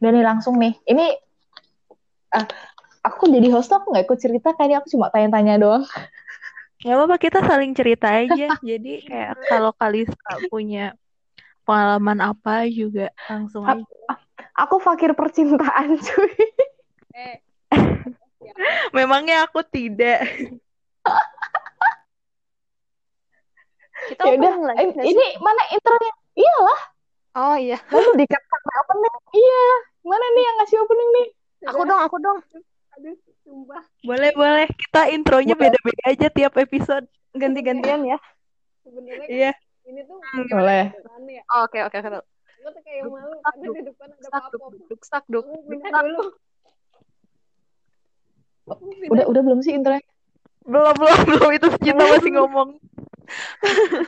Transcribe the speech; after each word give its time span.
Udah 0.00 0.10
nih 0.16 0.24
langsung 0.24 0.56
nih. 0.56 0.72
Ini 0.88 1.06
uh, 2.32 2.46
aku 3.04 3.28
jadi 3.28 3.48
host 3.52 3.68
aku 3.72 3.92
nggak 3.92 4.08
ikut 4.08 4.18
cerita 4.20 4.48
kayaknya 4.56 4.80
aku 4.80 4.88
cuma 4.96 5.12
tanya-tanya 5.12 5.60
doang. 5.60 5.84
Ya 6.80 6.96
apa 6.96 7.20
kita 7.20 7.44
saling 7.44 7.76
cerita 7.76 8.08
aja. 8.08 8.56
Jadi 8.64 9.04
kayak 9.04 9.36
kalau 9.44 9.76
Kalista 9.76 10.40
punya 10.48 10.96
pengalaman 11.68 12.18
apa 12.24 12.64
juga 12.72 13.12
langsung 13.28 13.68
aja. 13.68 13.84
Aku 14.56 14.80
fakir 14.80 15.12
percintaan 15.12 16.00
cuy. 16.00 16.32
Eh, 17.16 17.36
Memangnya 18.96 19.44
aku 19.44 19.60
tidak. 19.64 20.24
Kita 24.10 24.22
Ya 24.26 24.32
udah, 24.34 24.52
lagi 24.66 24.82
eh, 24.90 25.06
ini 25.06 25.26
mana 25.38 25.62
intronya? 25.70 26.12
Iyalah, 26.34 26.80
Oh 27.30 27.54
iya. 27.54 27.78
lalu 27.88 28.10
dikat 28.18 28.42
sama 28.42 28.72
opening. 28.82 29.14
Iya, 29.30 29.62
mana 30.02 30.26
nih 30.34 30.42
yang 30.42 30.56
ngasih 30.58 30.78
opening 30.82 31.10
nih? 31.14 31.26
Aku 31.70 31.80
dong, 31.84 32.00
aku 32.00 32.16
dong. 32.18 32.38
Aduh, 32.98 33.14
sumpah. 33.40 33.82
Boleh, 34.02 34.30
boleh. 34.34 34.66
Kita 34.66 35.06
intronya 35.08 35.54
Boleh. 35.54 35.70
beda-beda 35.70 36.04
aja 36.10 36.26
tiap 36.28 36.54
episode. 36.56 37.06
Ganti-gantian 37.30 38.02
ya. 38.02 38.18
Sebenarnya 38.82 39.26
Iya. 39.30 39.52
ini 39.86 40.02
tuh 40.02 40.18
Boleh. 40.50 40.90
beneran 40.90 41.22
ya. 41.30 41.42
Oh, 41.54 41.62
Oke, 41.70 41.78
oke, 41.80 41.96
oke. 41.96 42.18
Gue 42.60 42.70
tuh 42.74 42.82
kayak 42.82 43.02
malu 43.06 43.36
karena 43.40 43.62
duk. 43.62 43.74
di 43.74 43.82
depan 43.86 44.08
ada 44.10 44.48
duk, 44.50 44.64
duk. 45.30 45.44
Dulu. 45.70 46.24
Udah 49.10 49.24
udah 49.26 49.42
belum 49.42 49.60
sih 49.62 49.72
intronya? 49.74 50.02
Belum, 50.66 50.92
belum, 50.94 51.18
belum. 51.26 51.50
Itu 51.56 51.66
kita 51.78 52.02
masih 52.02 52.30
ngomong. 52.36 52.68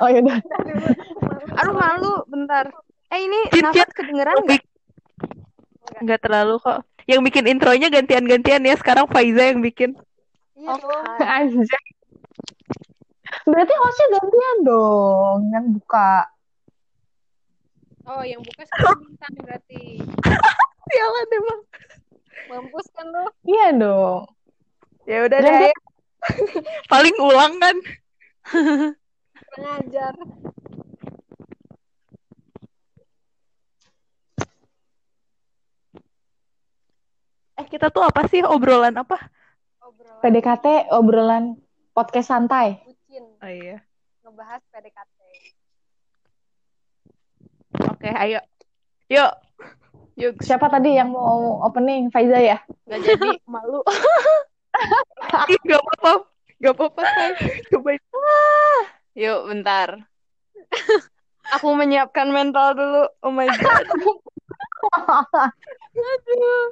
Oh 0.03 0.09
ya 0.09 0.19
udah. 0.23 0.39
Aduh, 1.61 1.75
malu. 1.77 2.15
Bentar. 2.29 2.71
Eh, 3.13 3.21
ini 3.29 3.39
nafas 3.61 3.93
kedengeran 3.93 4.37
nggak? 4.43 4.63
Nggak 6.01 6.21
terlalu 6.25 6.57
kok. 6.63 6.87
Yang 7.05 7.21
bikin 7.29 7.45
intronya 7.51 7.89
gantian-gantian 7.93 8.65
ya. 8.65 8.75
Sekarang 8.79 9.11
Faiza 9.11 9.53
yang 9.53 9.61
bikin. 9.61 9.99
Iya 10.57 10.75
dong. 10.79 11.05
Anjay. 11.21 11.87
Berarti 13.43 13.75
hostnya 13.75 14.07
gantian 14.21 14.57
dong 14.63 15.41
yang 15.51 15.67
buka. 15.75 16.29
Oh, 18.07 18.23
yang 18.23 18.43
buka 18.43 18.63
sekarang 18.67 18.99
bintang 19.07 19.35
berarti. 19.43 19.83
Sialan 20.91 21.29
emang. 21.33 21.61
Mampus 22.51 22.87
kan 22.93 23.07
lu? 23.09 23.25
Iya 23.47 23.69
Iya 23.73 23.81
dong. 23.81 24.23
Ya 25.07 25.19
udah 25.27 25.39
deh. 25.39 25.75
Paling 26.87 27.17
ulang 27.19 27.55
kan. 27.59 27.77
Kurang 29.51 29.75
ajar. 29.81 30.15
Eh 37.61 37.67
kita 37.69 37.93
tuh 37.93 38.03
apa 38.05 38.25
sih 38.31 38.41
obrolan 38.43 38.97
apa? 38.97 39.19
Obrolan 39.85 40.21
PDKT 40.25 40.67
obrolan 40.93 41.45
podcast 41.93 42.33
santai. 42.33 42.81
bucin. 42.87 43.25
Oh 43.45 43.51
iya. 43.51 43.77
Ngebahas 44.25 44.61
PDKT. 44.73 45.19
Oke, 47.93 48.09
ayo. 48.09 48.41
Yuk. 49.09 49.33
Yuk, 50.13 50.35
Siapa 50.45 50.69
tadi 50.69 50.93
yang 50.93 51.09
mau 51.13 51.61
opening? 51.65 52.13
Faiza 52.13 52.37
ya? 52.37 52.61
nggak 52.85 53.01
jadi 53.01 53.29
malu. 53.53 53.81
Gak 55.65 55.81
apa-apa. 55.81 56.13
Gak 56.61 56.75
apa-apa, 56.77 57.03
Say. 57.03 57.33
Coba. 57.73 57.91
Yuk, 59.13 59.41
bentar. 59.45 60.09
Aku 61.59 61.77
menyiapkan 61.77 62.33
mental 62.33 62.73
dulu. 62.73 63.05
Oh 63.21 63.29
my 63.29 63.45
god. 63.45 63.85
Aduh. 65.93 66.67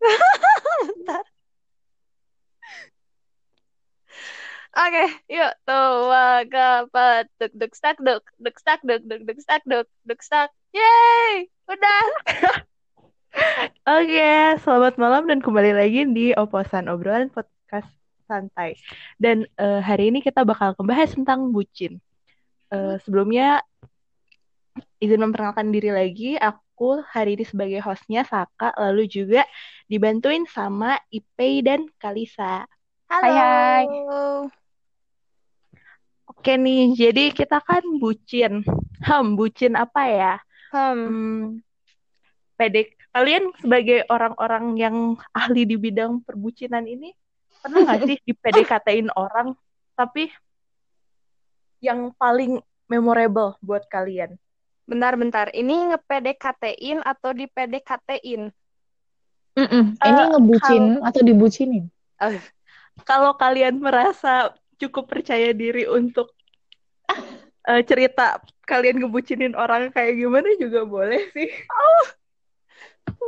Bentar. 0.88 1.24
Oke, 4.70 5.04
yuk. 5.28 5.52
Tua 5.68 6.48
kapat 6.48 7.28
duk 7.36 7.52
duk 7.52 7.72
stak 7.76 8.00
duk 8.00 8.24
duk 8.40 8.56
stak 8.56 8.80
duk 8.80 9.02
duk 9.04 9.20
duk 9.28 9.38
stak 9.44 9.62
duk 9.68 9.86
duk 10.08 10.20
stak. 10.24 10.48
Yeay, 10.72 11.50
udah. 11.68 12.04
Oke, 14.00 14.32
selamat 14.64 14.94
malam 14.96 15.28
dan 15.28 15.44
kembali 15.44 15.76
lagi 15.76 16.08
di 16.08 16.32
Oposan 16.32 16.88
Obrolan 16.88 17.28
Podcast 17.28 17.99
Santai. 18.30 18.78
Dan 19.18 19.42
eh, 19.58 19.82
hari 19.82 20.14
ini 20.14 20.22
kita 20.22 20.46
bakal 20.46 20.78
membahas 20.78 21.10
tentang 21.10 21.50
bucin. 21.50 21.98
Eh, 22.70 22.96
sebelumnya, 23.02 23.58
izin 25.02 25.18
memperkenalkan 25.18 25.74
diri 25.74 25.90
lagi. 25.90 26.38
Aku 26.38 27.02
hari 27.10 27.34
ini 27.34 27.42
sebagai 27.42 27.82
hostnya 27.82 28.22
Saka, 28.22 28.70
lalu 28.78 29.10
juga 29.10 29.42
dibantuin 29.90 30.46
sama 30.46 30.94
Ipei 31.10 31.66
dan 31.66 31.90
Kalisa. 31.98 32.62
Halo. 33.10 33.26
Hai, 33.26 33.34
hai. 33.34 33.86
Oke 36.30 36.54
nih, 36.54 36.94
jadi 36.94 37.34
kita 37.34 37.58
kan 37.58 37.82
bucin. 37.98 38.62
Hmm, 39.02 39.34
bucin 39.34 39.74
apa 39.74 40.02
ya? 40.06 40.34
Hmm. 40.70 40.94
Hmm, 40.94 41.42
PD 42.54 43.00
kalian 43.10 43.50
sebagai 43.58 44.06
orang-orang 44.06 44.78
yang 44.78 44.96
ahli 45.34 45.66
di 45.66 45.74
bidang 45.74 46.22
perbucinan 46.22 46.86
ini 46.86 47.10
pernah 47.60 47.80
nggak 47.86 48.00
sih 48.08 48.16
di 48.24 48.32
PDKT-in 48.32 49.08
orang 49.14 49.54
tapi 49.94 50.32
yang 51.80 52.12
paling 52.16 52.60
memorable 52.88 53.56
buat 53.64 53.84
kalian? 53.88 54.36
Bentar-bentar, 54.84 55.54
ini 55.54 55.94
nge-PDKT-in 55.94 57.00
atau 57.06 57.30
di 57.30 57.46
PDKT-in? 57.46 58.50
Mm-mm. 59.54 59.84
Ini 59.96 60.20
Eh, 60.24 60.28
ngebucin 60.34 60.84
atau 61.04 61.20
dibucinin? 61.22 61.86
Kalau 63.06 63.38
kalian 63.38 63.78
merasa 63.80 64.52
cukup 64.80 65.08
percaya 65.08 65.54
diri 65.54 65.86
untuk 65.86 66.32
eh, 67.70 67.82
cerita 67.86 68.40
kalian 68.66 69.04
ngebucinin 69.04 69.54
orang 69.54 69.90
kayak 69.94 70.18
gimana 70.18 70.48
juga 70.58 70.86
boleh 70.86 71.22
sih. 71.34 71.50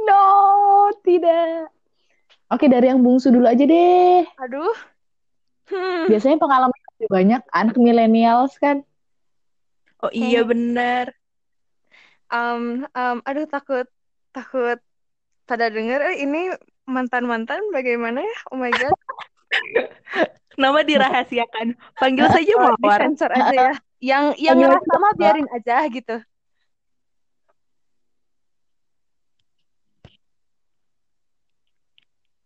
No, 0.07 0.91
tidak. 1.05 1.71
Oke, 2.53 2.69
dari 2.69 2.93
yang 2.93 3.01
bungsu 3.01 3.33
dulu 3.33 3.49
aja 3.49 3.65
deh. 3.65 4.29
Aduh. 4.45 4.77
Hmm. 5.73 6.05
Biasanya 6.05 6.37
pengalaman 6.37 6.81
lebih 7.01 7.09
banyak 7.09 7.43
anak 7.49 7.77
milenials 7.81 8.53
kan. 8.61 8.85
Oh 10.05 10.13
iya 10.13 10.45
benar. 10.45 11.17
Um, 12.29 12.85
um, 12.93 13.17
aduh 13.25 13.49
takut, 13.49 13.89
takut 14.37 14.77
pada 15.49 15.73
denger 15.73 16.13
eh, 16.13 16.17
ini 16.29 16.53
mantan-mantan 16.85 17.61
bagaimana 17.73 18.21
ya? 18.21 18.37
Oh 18.53 18.61
my 18.61 18.69
god. 18.69 18.93
Nama 20.63 20.81
dirahasiakan. 20.85 21.73
Panggil 21.97 22.29
saja 22.29 22.53
Oh, 22.61 22.77
Mawar. 22.77 23.01
disensor 23.01 23.31
aja 23.33 23.73
ya. 23.73 23.75
Yang 24.03 24.25
yang 24.43 24.59
ngerasa 24.59 24.95
mah 24.99 25.15
biarin 25.15 25.49
aja 25.55 25.87
gitu. 25.87 26.17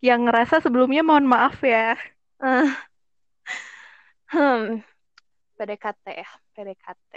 Yang 0.04 0.20
ngerasa 0.28 0.54
sebelumnya 0.60 1.02
mohon 1.02 1.26
maaf 1.26 1.60
ya. 1.64 1.96
Eh, 2.42 2.68
hmm. 4.32 4.84
PDKT 5.56 6.04
ya, 6.12 6.30
PDKT. 6.52 7.12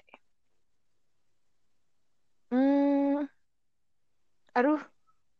Hmm. 2.50 3.28
Aduh, 4.57 4.81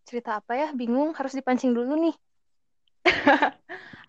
cerita 0.06 0.38
apa 0.38 0.54
ya? 0.54 0.68
Bingung, 0.76 1.16
harus 1.16 1.34
dipancing 1.34 1.74
dulu 1.74 1.96
nih. 1.98 2.16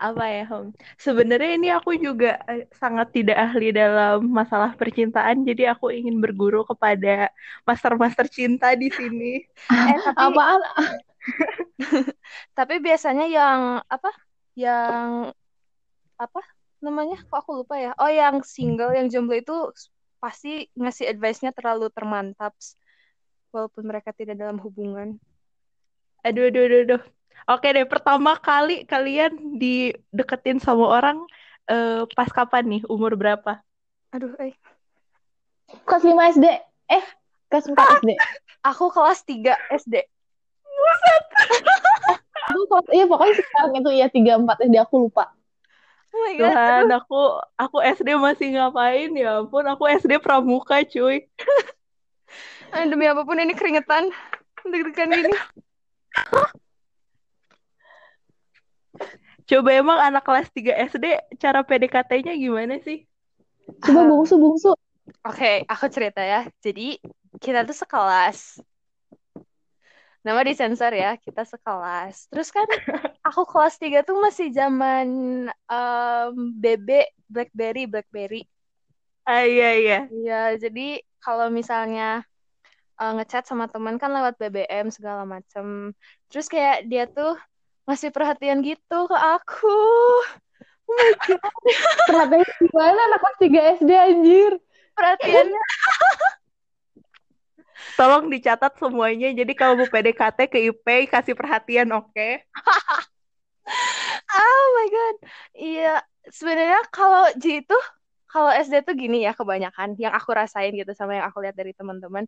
apa 0.01 0.25
ya 0.27 0.43
Hom? 0.49 0.73
Sebenarnya 0.97 1.51
ini 1.55 1.69
aku 1.69 1.93
juga 1.95 2.41
eh, 2.49 2.65
sangat 2.73 3.13
tidak 3.13 3.37
ahli 3.37 3.69
dalam 3.69 4.25
masalah 4.27 4.73
percintaan, 4.73 5.45
jadi 5.45 5.77
aku 5.77 5.93
ingin 5.93 6.17
berguru 6.17 6.65
kepada 6.65 7.29
master-master 7.63 8.25
cinta 8.27 8.73
di 8.73 8.89
sini. 8.89 9.45
Eh, 9.69 9.99
tapi 10.01 10.17
Apaan? 10.17 10.59
tapi 12.57 12.81
biasanya 12.81 13.25
yang 13.29 13.59
apa? 13.85 14.11
Yang 14.57 15.33
apa 16.17 16.41
namanya? 16.81 17.21
Kok 17.29 17.37
aku 17.37 17.51
lupa 17.63 17.77
ya? 17.77 17.91
Oh, 17.97 18.09
yang 18.09 18.41
single, 18.41 18.93
yang 18.93 19.07
jomblo 19.07 19.37
itu 19.37 19.55
pasti 20.21 20.69
ngasih 20.77 21.09
advice-nya 21.09 21.51
terlalu 21.53 21.89
termantap. 21.93 22.53
Walaupun 23.51 23.83
mereka 23.83 24.15
tidak 24.15 24.39
dalam 24.39 24.61
hubungan. 24.63 25.19
Aduh, 26.23 26.47
aduh, 26.47 26.63
aduh, 26.69 26.81
aduh. 26.87 27.01
Oke 27.49 27.73
deh, 27.73 27.89
pertama 27.89 28.37
kali 28.37 28.85
kalian 28.85 29.57
dideketin 29.57 30.61
sama 30.61 30.85
orang 30.85 31.17
eh, 31.65 32.05
pas 32.13 32.29
kapan 32.29 32.77
nih? 32.77 32.81
Umur 32.85 33.17
berapa? 33.17 33.59
Aduh, 34.13 34.37
eh. 34.37 34.53
Kelas 35.87 36.03
5 36.03 36.31
SD. 36.37 36.45
Eh, 36.91 37.05
kelas 37.49 37.65
4 37.71 38.03
SD. 38.03 38.11
Aku 38.69 38.93
kelas 38.93 39.25
3 39.25 39.57
SD. 39.73 40.05
Aku 42.51 42.67
kelas, 42.67 42.87
iya 42.91 43.05
pokoknya 43.07 43.33
sekarang 43.39 43.73
itu 43.79 43.89
ya 43.95 44.07
3 44.11 44.33
4 44.41 44.57
SD 44.67 44.75
aku 44.81 44.95
lupa. 45.07 45.31
Oh 46.11 46.19
my 46.27 46.33
god. 46.35 46.51
Tuhan, 46.51 46.85
aku 46.91 47.19
aku 47.55 47.77
SD 47.79 48.09
masih 48.19 48.47
ngapain 48.59 49.11
ya 49.15 49.39
ampun, 49.39 49.63
aku 49.63 49.87
SD 49.87 50.19
pramuka 50.19 50.83
cuy. 50.83 51.25
Ah, 52.71 52.87
demi 52.87 53.03
apa 53.03 53.27
pun 53.27 53.35
ini 53.35 53.51
keringetan. 53.51 54.07
Deg-degan 54.63 55.11
gini. 55.11 55.35
Coba 59.43 59.69
emang 59.75 59.99
anak 59.99 60.23
kelas 60.23 60.47
3 60.55 60.79
SD 60.87 61.35
cara 61.35 61.67
PDKT-nya 61.67 62.31
gimana 62.39 62.79
sih? 62.79 63.03
Coba 63.83 64.01
Ah. 64.03 64.07
bungsu 64.07 64.39
bungsu. 64.39 64.71
Oke, 65.27 65.67
aku 65.67 65.91
cerita 65.91 66.23
ya. 66.23 66.47
Jadi, 66.63 66.95
kita 67.43 67.67
tuh 67.67 67.75
sekelas. 67.75 68.63
Nama 70.21 70.41
disensor 70.45 70.93
ya, 70.93 71.17
kita 71.17 71.41
sekelas. 71.41 72.29
Terus 72.29 72.53
kan, 72.53 72.69
aku 73.25 73.41
kelas 73.49 73.75
3 73.81 74.05
tuh 74.05 74.21
masih 74.21 74.53
zaman 74.53 75.07
em, 75.49 76.33
BB, 76.61 77.09
Blackberry, 77.25 77.89
Blackberry. 77.89 78.41
Ah 79.25 79.45
iya 79.45 79.69
iya. 79.77 79.99
Iya, 80.09 80.57
jadi 80.61 81.01
kalau 81.21 81.49
misalnya 81.49 82.21
eh, 83.01 83.11
ngechat 83.17 83.49
sama 83.49 83.65
teman 83.65 83.97
kan 83.97 84.13
lewat 84.13 84.37
BBM 84.37 84.93
segala 84.93 85.25
macem. 85.25 85.97
Terus 86.29 86.45
kayak 86.49 86.85
dia 86.85 87.09
tuh 87.09 87.37
ngasih 87.89 88.13
perhatian 88.13 88.61
gitu 88.61 89.09
ke 89.09 89.17
aku. 89.17 89.77
Oh 90.91 90.93
my 90.97 91.13
God, 91.23 91.41
Perhatian 92.09 92.45
gimana 92.59 92.99
anak 93.09 93.19
kelas 93.23 93.37
3 93.41 93.61
SD 93.79 93.91
anjir. 93.95 94.51
perhatiannya. 94.91 95.61
Tolong 97.97 98.25
dicatat 98.33 98.73
semuanya. 98.81 99.27
Jadi 99.39 99.51
kalau 99.59 99.73
mau 99.79 99.87
PDKT 99.89 100.39
ke 100.51 100.57
IP 100.69 100.87
kasih 101.11 101.35
perhatian, 101.37 101.87
oke? 101.93 102.29
Oh 104.31 104.63
my 104.77 104.87
God. 104.95 105.15
Iya, 105.57 105.87
sebenarnya 106.37 106.79
kalau 106.95 107.23
J 107.41 107.45
itu, 107.63 107.75
kalau 108.31 108.49
SD 108.51 108.75
tuh 108.87 108.95
gini 108.95 109.27
ya 109.27 109.31
kebanyakan 109.35 109.95
yang 109.99 110.13
aku 110.15 110.31
rasain 110.31 110.71
gitu 110.79 110.91
sama 110.95 111.19
yang 111.19 111.25
aku 111.29 111.43
lihat 111.43 111.55
dari 111.59 111.71
teman-teman. 111.75 112.25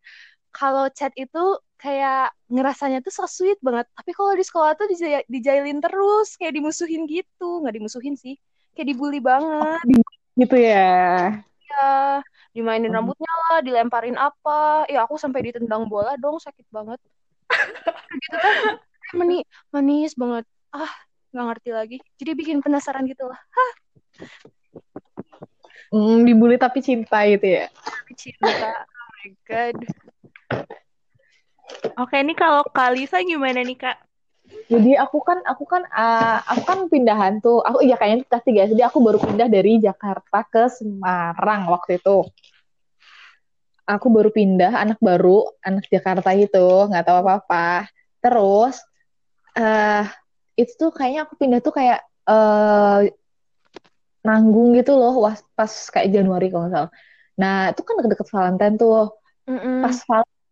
Kalau 0.55 0.87
chat 0.95 1.11
itu 1.19 1.39
kayak 1.81 2.31
ngerasanya 2.53 2.99
tuh 3.05 3.13
so 3.13 3.25
sweet 3.27 3.59
banget. 3.67 3.87
Tapi 3.97 4.11
kalau 4.17 4.33
di 4.39 4.45
sekolah 4.47 4.71
tuh 4.79 4.87
dija- 4.91 5.27
dijailin 5.27 5.79
terus, 5.83 6.35
kayak 6.39 6.53
dimusuhin 6.57 7.03
gitu. 7.11 7.63
Nggak 7.63 7.75
dimusuhin 7.79 8.15
sih, 8.19 8.35
kayak 8.75 8.87
dibully 8.95 9.19
banget. 9.23 9.85
Gitu 10.39 10.55
ya. 10.57 10.81
Ya, 11.69 12.23
dimainin 12.53 12.93
Hmm. 12.93 13.01
rambutnya 13.01 13.33
lah, 13.49 13.59
dilemparin 13.65 14.15
apa. 14.15 14.85
Ya 14.87 15.03
aku 15.03 15.17
sampai 15.17 15.49
ditendang 15.49 15.89
bola 15.89 16.13
dong, 16.15 16.37
sakit 16.37 16.69
banget. 16.69 17.01
Kayak 17.49 18.19
gitu 18.23 18.37
kan, 18.37 18.55
mani 19.17 19.37
manis 19.73 20.13
banget. 20.13 20.45
Ah, 20.69 20.93
nggak 21.33 21.45
ngerti 21.49 21.69
lagi. 21.73 21.97
Jadi 22.21 22.31
bikin 22.37 22.57
penasaran 22.61 23.09
gitu 23.09 23.25
lah. 23.25 23.41
Hmm, 25.93 26.25
dibully 26.25 26.57
tapi 26.57 26.81
cinta 26.81 27.21
gitu 27.29 27.45
ya. 27.45 27.65
Tapi 27.69 28.13
cinta. 28.17 28.69
Oh 28.85 29.07
my 29.17 29.29
God. 29.45 29.77
Oke, 31.93 32.17
ini 32.17 32.33
kalau 32.33 32.65
Kalisa 32.73 33.21
gimana 33.21 33.61
nih, 33.61 33.77
Kak? 33.77 33.97
Jadi 34.71 34.95
aku 34.95 35.19
kan 35.21 35.39
aku 35.43 35.63
kan 35.67 35.83
ah, 35.91 36.39
aku 36.47 36.63
kan 36.63 36.79
pindahan 36.87 37.39
tuh. 37.43 37.59
Aku 37.63 37.83
iya 37.83 37.99
kayaknya 37.99 38.25
kelas 38.27 38.43
3 38.45 38.59
SD 38.69 38.79
aku 38.83 38.99
baru 39.03 39.19
pindah 39.19 39.47
dari 39.51 39.79
Jakarta 39.81 40.39
ke 40.47 40.71
Semarang 40.71 41.67
waktu 41.67 41.99
itu. 41.99 42.27
Aku 43.83 44.07
baru 44.07 44.31
pindah, 44.31 44.79
anak 44.79 44.95
baru, 45.03 45.43
anak 45.59 45.91
Jakarta 45.91 46.31
itu, 46.31 46.87
nggak 46.87 47.03
tahu 47.03 47.17
apa-apa. 47.19 47.91
Terus 48.23 48.79
eh 49.59 50.07
itu 50.55 50.71
tuh 50.79 50.89
kayaknya 50.95 51.27
aku 51.27 51.33
pindah 51.35 51.59
tuh 51.59 51.73
kayak 51.75 51.99
eh 52.29 53.11
nanggung 54.23 54.71
gitu 54.79 54.95
loh 54.95 55.19
was- 55.19 55.43
pas 55.51 55.67
kayak 55.91 56.15
Januari 56.15 56.47
kalau 56.47 56.71
nggak 56.71 56.73
salah. 56.73 56.91
Nah, 57.33 57.55
itu 57.75 57.81
kan 57.83 57.93
deket-deket 57.99 58.27
Valentine 58.31 58.75
tuh. 58.79 59.03
Mm-mm. 59.51 59.83
Pas 59.83 59.97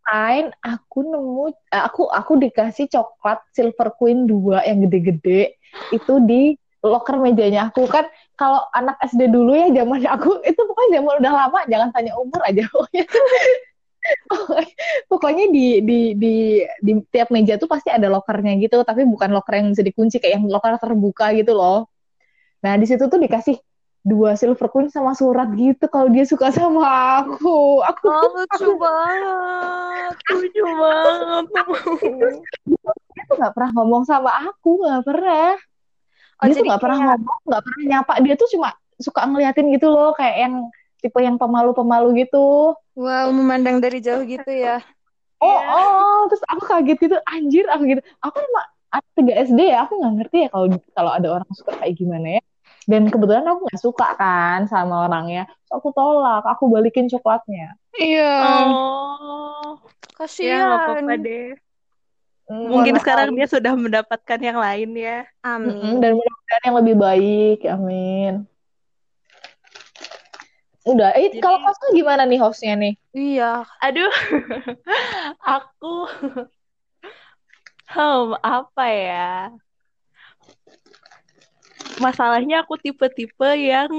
Valentine 0.01 0.49
aku 0.65 0.99
nemu 1.05 1.45
eh, 1.69 1.83
aku 1.85 2.09
aku 2.09 2.41
dikasih 2.41 2.89
coklat 2.89 3.39
Silver 3.53 3.93
Queen 3.97 4.25
2 4.25 4.65
yang 4.65 4.81
gede-gede 4.87 5.55
itu 5.93 6.13
di 6.25 6.57
loker 6.81 7.21
mejanya 7.21 7.69
aku. 7.69 7.85
Kan 7.85 8.09
kalau 8.33 8.65
anak 8.73 8.97
SD 9.05 9.29
dulu 9.29 9.53
ya 9.53 9.69
zaman 9.69 10.01
aku 10.05 10.41
itu 10.41 10.57
pokoknya 10.57 11.01
zaman 11.01 11.13
udah 11.21 11.33
lama 11.33 11.59
jangan 11.69 11.89
tanya 11.93 12.13
umur 12.17 12.41
aja. 12.45 12.65
Pokoknya 14.25 14.73
pokoknya 15.05 15.45
di 15.53 15.65
di 15.85 15.99
di 16.17 16.35
di 16.81 16.91
tiap 17.13 17.29
meja 17.29 17.61
tuh 17.61 17.69
pasti 17.69 17.93
ada 17.93 18.09
lokernya 18.09 18.57
gitu 18.57 18.81
tapi 18.81 19.05
bukan 19.05 19.29
loker 19.29 19.61
yang 19.61 19.69
bisa 19.77 19.85
dikunci 19.85 20.17
kayak 20.17 20.41
yang 20.41 20.49
loker 20.49 20.73
terbuka 20.81 21.29
gitu 21.37 21.53
loh. 21.53 21.85
Nah 22.65 22.81
di 22.81 22.89
situ 22.89 23.05
tuh 23.05 23.21
dikasih 23.21 23.61
dua 24.01 24.33
silver 24.33 24.65
queen 24.67 24.89
sama 24.89 25.13
surat 25.13 25.45
gitu 25.53 25.85
kalau 25.85 26.09
dia 26.09 26.25
suka 26.25 26.49
sama 26.49 26.81
aku 27.21 27.81
aku 27.81 28.05
Oh, 28.07 28.33
lucu 28.33 28.69
banget. 28.75 30.13
Lucu 30.27 30.63
banget. 30.65 31.45
dia 33.11 33.23
tuh 33.25 33.35
nggak 33.37 33.53
pernah 33.53 33.71
ngomong 33.75 34.03
sama 34.03 34.31
aku 34.43 34.81
nggak 34.81 35.03
pernah 35.03 35.53
Oh, 36.35 36.49
dia 36.49 36.57
tuh 36.57 36.65
nggak 36.65 36.81
pernah 36.81 36.97
ngomong 37.13 37.37
nggak 37.45 37.61
pernah 37.61 37.83
nyapa 37.87 38.13
dia 38.19 38.33
tuh 38.33 38.49
cuma 38.49 38.69
suka 38.97 39.21
ngeliatin 39.23 39.69
gitu 39.69 39.87
loh 39.87 40.11
kayak 40.11 40.37
yang 40.39 40.55
tipe 40.97 41.17
yang 41.17 41.37
pemalu-pemalu 41.37 42.25
gitu 42.25 42.73
Wow, 42.93 43.29
memandang 43.31 43.77
dari 43.77 43.97
jauh 43.97 44.21
gitu 44.21 44.49
ya. 44.49 44.81
oh 45.37 45.45
Iya. 45.47 45.69
oh 45.69 46.21
terus 46.27 46.43
aku 46.45 46.63
kaget 46.65 46.97
gitu 46.99 47.17
anjir 47.23 47.65
aku 47.65 47.85
gitu 47.87 48.01
aku 48.17 48.37
emang 48.37 48.67
3 49.15 49.45
SD 49.47 49.61
ya 49.69 49.85
aku 49.85 49.93
nggak 49.95 50.13
ngerti 50.17 50.37
ya 50.43 50.49
kalau 50.49 50.65
kalau 50.91 51.11
ada 51.13 51.27
orang 51.31 51.49
suka 51.53 51.71
kayak 51.77 51.93
gimana 51.95 52.27
ya 52.37 52.41
dan 52.85 53.05
kebetulan 53.05 53.45
aku 53.45 53.65
nggak 53.65 53.81
suka 53.81 54.07
kan 54.15 54.65
sama 54.65 55.05
orangnya 55.05 55.45
so 55.65 55.77
aku 55.77 55.93
tolak 55.93 56.41
aku 56.43 56.65
balikin 56.67 57.05
coklatnya 57.05 57.77
Iya. 57.91 58.31
Oh, 58.39 59.75
ya 59.75 60.15
Kasihan. 60.15 61.19
deh. 61.19 61.53
Hmm, 62.47 62.67
Mungkin 62.71 62.95
sekarang 62.97 63.35
dia 63.35 63.45
sudah 63.45 63.75
mendapatkan 63.75 64.39
yang 64.39 64.55
lain 64.55 64.89
ya. 64.95 65.27
Amin. 65.41 65.99
dan 65.99 66.15
mudah-mudahan 66.15 66.63
yang 66.65 66.77
lebih 66.79 66.95
baik 66.97 67.59
amin 67.65 68.33
udah 70.81 71.13
eh 71.13 71.29
Jadi- 71.29 71.39
kalau 71.39 71.61
kosnya 71.61 71.89
gimana 71.93 72.23
nih 72.25 72.39
hostnya 72.41 72.73
nih 72.73 72.93
Iya. 73.11 73.67
Aduh, 73.79 74.09
aku, 75.45 76.07
hmm, 77.93 78.27
apa 78.39 78.85
ya? 78.87 79.51
Masalahnya 82.01 82.55
aku 82.63 82.75
tipe-tipe 82.77 83.49
yang 83.55 83.91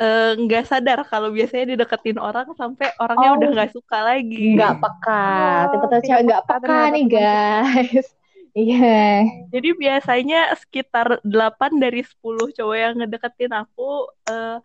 eh, 0.00 0.32
nggak 0.32 0.64
sadar 0.64 0.98
kalau 1.04 1.28
biasanya 1.28 1.76
dideketin 1.76 2.16
orang 2.16 2.48
sampai 2.56 2.88
orangnya 2.96 3.30
Oh. 3.30 3.36
udah 3.36 3.48
nggak 3.52 3.70
suka 3.76 3.98
lagi. 4.00 4.56
nggak 4.56 4.74
peka 4.80 5.20
Oh, 5.20 5.62
tipe-tipe 5.72 5.98
cewek 6.06 6.22
nggak 6.24 6.42
peka 6.48 6.60
peka 6.64 6.78
nih 6.94 7.04
guys 7.06 8.06
iya 8.56 9.22
Jadi 9.52 9.68
biasanya 9.76 10.38
sekitar 10.56 11.20
8 11.22 11.76
dari 11.76 12.00
10 12.02 12.48
cowok 12.50 12.76
yang 12.76 12.94
ngedeketin 12.96 13.52
aku 13.52 14.08
eh, 14.24 14.56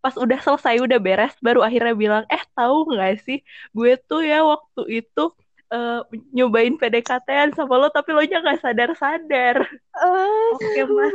pas 0.00 0.14
udah 0.16 0.38
selesai 0.40 0.80
udah 0.80 0.96
beres 0.96 1.36
baru 1.44 1.60
akhirnya 1.60 1.92
bilang, 1.94 2.24
"Eh, 2.32 2.40
tahu 2.56 2.88
nggak 2.88 3.20
sih, 3.20 3.38
gue 3.70 4.00
tuh 4.00 4.24
ya 4.24 4.40
waktu 4.42 5.04
itu 5.04 5.22
eh, 5.70 6.00
nyobain 6.34 6.74
PDKT-an 6.76 7.54
sama 7.54 7.78
lo 7.78 7.88
tapi 7.90 8.10
lo 8.10 8.22
nya 8.26 8.42
nggak 8.42 8.60
sadar-sadar." 8.60 9.56
Eh, 9.94 10.48
Oke, 10.54 10.82
Mas. 10.90 11.14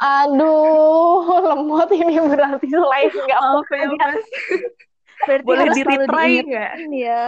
aduh 0.00 1.24
lemot 1.44 1.90
ini 1.92 2.16
berarti 2.20 2.66
selain 2.68 3.12
nggak 3.12 3.40
Maaf 3.40 3.64
peka 3.68 3.76
ya, 3.76 3.86
dia 3.86 4.06
Mas. 4.08 4.24
berarti 5.28 5.44
Boleh 5.44 5.66
selalu 5.68 5.76
di-retry 5.76 6.32
nggak? 6.48 6.72
ya. 6.96 7.24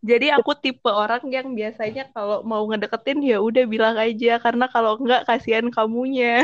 Jadi 0.00 0.26
aku 0.32 0.56
tipe 0.56 0.88
orang 0.88 1.20
yang 1.28 1.52
biasanya 1.52 2.08
kalau 2.16 2.40
mau 2.40 2.64
ngedeketin 2.64 3.20
ya 3.20 3.36
udah 3.36 3.64
bilang 3.68 3.96
aja 4.00 4.40
karena 4.40 4.64
kalau 4.72 4.96
enggak 4.96 5.28
kasihan 5.28 5.68
kamunya. 5.68 6.40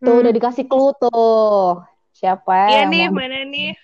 tuh 0.00 0.14
Hmm. 0.16 0.20
udah 0.24 0.32
dikasih 0.32 0.64
clue 0.70 0.94
tuh 0.96 1.82
siapa 2.14 2.54
Iya 2.70 2.86
yang 2.86 2.90
nih, 2.94 3.04
mau 3.10 3.18
mana 3.20 3.38
nih? 3.44 3.74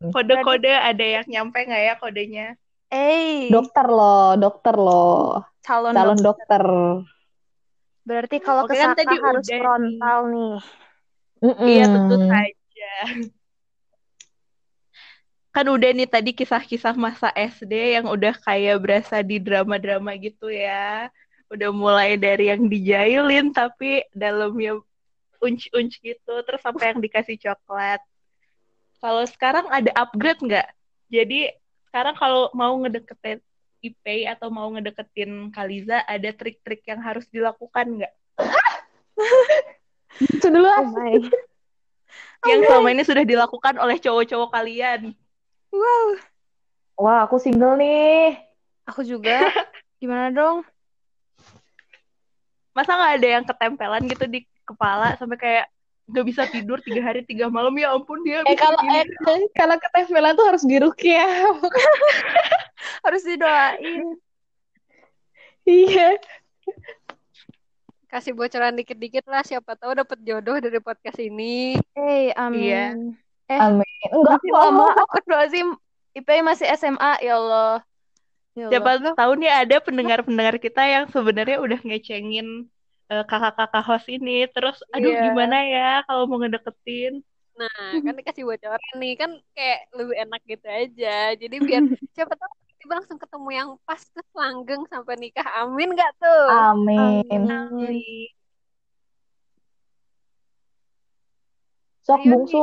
Hmm. 0.00 0.12
Kode-kode 0.14 0.72
ada 0.72 1.04
yang 1.04 1.26
nyampe 1.26 1.58
nggak 1.66 1.82
ya 1.82 1.94
kodenya? 2.00 2.46
Eh, 2.90 3.50
dokter 3.50 3.86
loh 3.90 4.38
dokter 4.38 4.74
loh 4.78 5.42
calon 5.66 5.92
calon 5.94 6.18
dok- 6.18 6.38
dokter 6.38 6.64
Berarti 8.06 8.38
kalau 8.38 8.62
Oke, 8.62 8.78
kan 8.78 8.94
kesaka 8.94 9.00
tadi 9.02 9.16
harus 9.18 9.42
udah 9.42 9.50
nih. 9.50 9.58
frontal 9.58 10.20
nih. 10.30 10.54
Iya, 11.66 11.84
tentu 11.90 12.16
saja. 12.30 12.90
Kan 15.50 15.66
udah 15.72 15.90
nih 15.90 16.06
tadi 16.06 16.30
kisah-kisah 16.30 16.94
masa 16.94 17.34
SD 17.34 17.98
yang 17.98 18.06
udah 18.06 18.30
kayak 18.38 18.78
berasa 18.78 19.26
di 19.26 19.42
drama-drama 19.42 20.14
gitu 20.22 20.46
ya. 20.54 21.10
Udah 21.50 21.74
mulai 21.74 22.14
dari 22.14 22.46
yang 22.54 22.70
dijailin 22.70 23.50
tapi 23.50 24.06
dalamnya 24.14 24.78
unc-unc 25.42 25.92
gitu, 25.98 26.32
terus 26.46 26.62
sampai 26.62 26.94
yang 26.94 27.00
dikasih 27.02 27.36
coklat. 27.42 27.98
Kalau 29.02 29.24
sekarang 29.26 29.66
ada 29.66 29.90
upgrade 29.98 30.46
nggak? 30.46 30.68
Jadi 31.10 31.50
sekarang 31.96 32.12
kalau 32.20 32.52
mau 32.52 32.76
ngedeketin 32.76 33.40
IP 33.80 34.28
atau 34.28 34.52
mau 34.52 34.68
ngedeketin 34.68 35.48
Kaliza, 35.48 36.04
ada 36.04 36.28
trik-trik 36.28 36.84
yang 36.84 37.00
harus 37.00 37.24
dilakukan 37.32 38.04
nggak? 38.04 38.12
Gitu 40.20 40.52
dulu 40.52 40.68
Oh 40.68 40.76
ah. 40.76 40.84
my. 40.92 41.16
Yang 42.44 42.60
selama 42.68 42.88
ini 42.92 43.00
sudah 43.00 43.24
dilakukan 43.24 43.80
oleh 43.80 43.96
cowok-cowok 43.96 44.52
kalian. 44.52 45.16
Wow. 45.72 46.20
Wah, 47.00 47.24
aku 47.24 47.40
single 47.40 47.80
nih. 47.80 48.44
Aku 48.92 49.00
juga. 49.00 49.48
Gimana 50.04 50.28
dong? 50.28 50.68
Masa 52.76 52.92
nggak 52.92 53.14
ada 53.24 53.28
yang 53.40 53.44
ketempelan 53.48 54.04
gitu 54.04 54.28
di 54.28 54.44
kepala 54.68 55.16
sampai 55.16 55.40
kayak 55.40 55.66
nggak 56.06 56.26
bisa 56.26 56.42
tidur 56.46 56.78
tiga 56.86 57.02
hari 57.02 57.26
tiga 57.26 57.50
malam 57.50 57.74
ya 57.74 57.90
ampun 57.90 58.22
dia 58.22 58.46
Eh 58.46 58.54
kalau 58.54 58.78
eh, 58.86 59.06
kalau 59.58 59.74
ketempelan 59.74 60.38
tuh 60.38 60.46
harus 60.46 60.62
dirukyah. 60.62 61.50
Harus 63.04 63.22
didoain. 63.26 64.18
Iya. 65.66 66.22
Kasih 68.06 68.38
bocoran 68.38 68.78
dikit-dikit 68.78 69.26
lah, 69.26 69.42
siapa 69.42 69.74
tahu 69.74 69.98
dapat 69.98 70.18
jodoh 70.22 70.62
dari 70.62 70.78
podcast 70.78 71.18
ini. 71.18 71.74
Eh, 71.98 72.30
amin. 72.38 72.62
Iya. 72.62 72.84
Eh, 73.46 73.60
Amin. 73.62 73.86
Enggak 74.10 74.42
masih 74.42 74.50
kok. 74.50 74.58
lama. 74.58 74.86
Astagfirullahaladzim. 74.94 75.68
IP 76.18 76.28
masih 76.42 76.66
SMA. 76.74 77.12
Ya 77.22 77.34
Allah. 77.38 77.74
Ya 78.58 78.66
Allah. 78.66 78.72
Siapa 78.74 78.90
tahu 79.14 79.32
nih 79.38 79.52
ada 79.52 79.76
pendengar-pendengar 79.78 80.56
kita 80.58 80.82
yang 80.82 81.04
sebenarnya 81.10 81.58
udah 81.62 81.78
ngecengin 81.82 82.66
kakak-kakak 83.06 83.84
host 83.86 84.06
ini. 84.10 84.46
Terus, 84.50 84.82
aduh 84.90 85.10
Iya. 85.10 85.22
gimana 85.30 85.56
ya 85.66 85.90
kalau 86.06 86.26
mau 86.26 86.38
ngedeketin? 86.42 87.22
Nah, 87.56 87.70
kan 88.04 88.14
dikasih 88.18 88.44
bocoran 88.44 88.94
nih, 89.00 89.14
kan 89.16 89.30
kayak 89.56 89.80
lebih 89.96 90.16
enak 90.26 90.42
gitu 90.44 90.66
aja. 90.68 91.16
Jadi 91.38 91.56
biar 91.62 91.82
siapa 92.14 92.34
tahu 92.34 92.50
tiba 92.76 92.92
langsung 93.02 93.18
ketemu 93.18 93.48
yang 93.50 93.68
pas 93.88 93.98
terus 93.98 94.30
langgeng 94.36 94.82
sampai 94.92 95.14
nikah. 95.16 95.46
Amin 95.64 95.96
gak 95.96 96.12
tuh? 96.20 96.46
Amin. 96.52 97.48
Amin. 97.50 98.28
Sok 102.06 102.22
Ayo, 102.22 102.30
bungsu. 102.38 102.62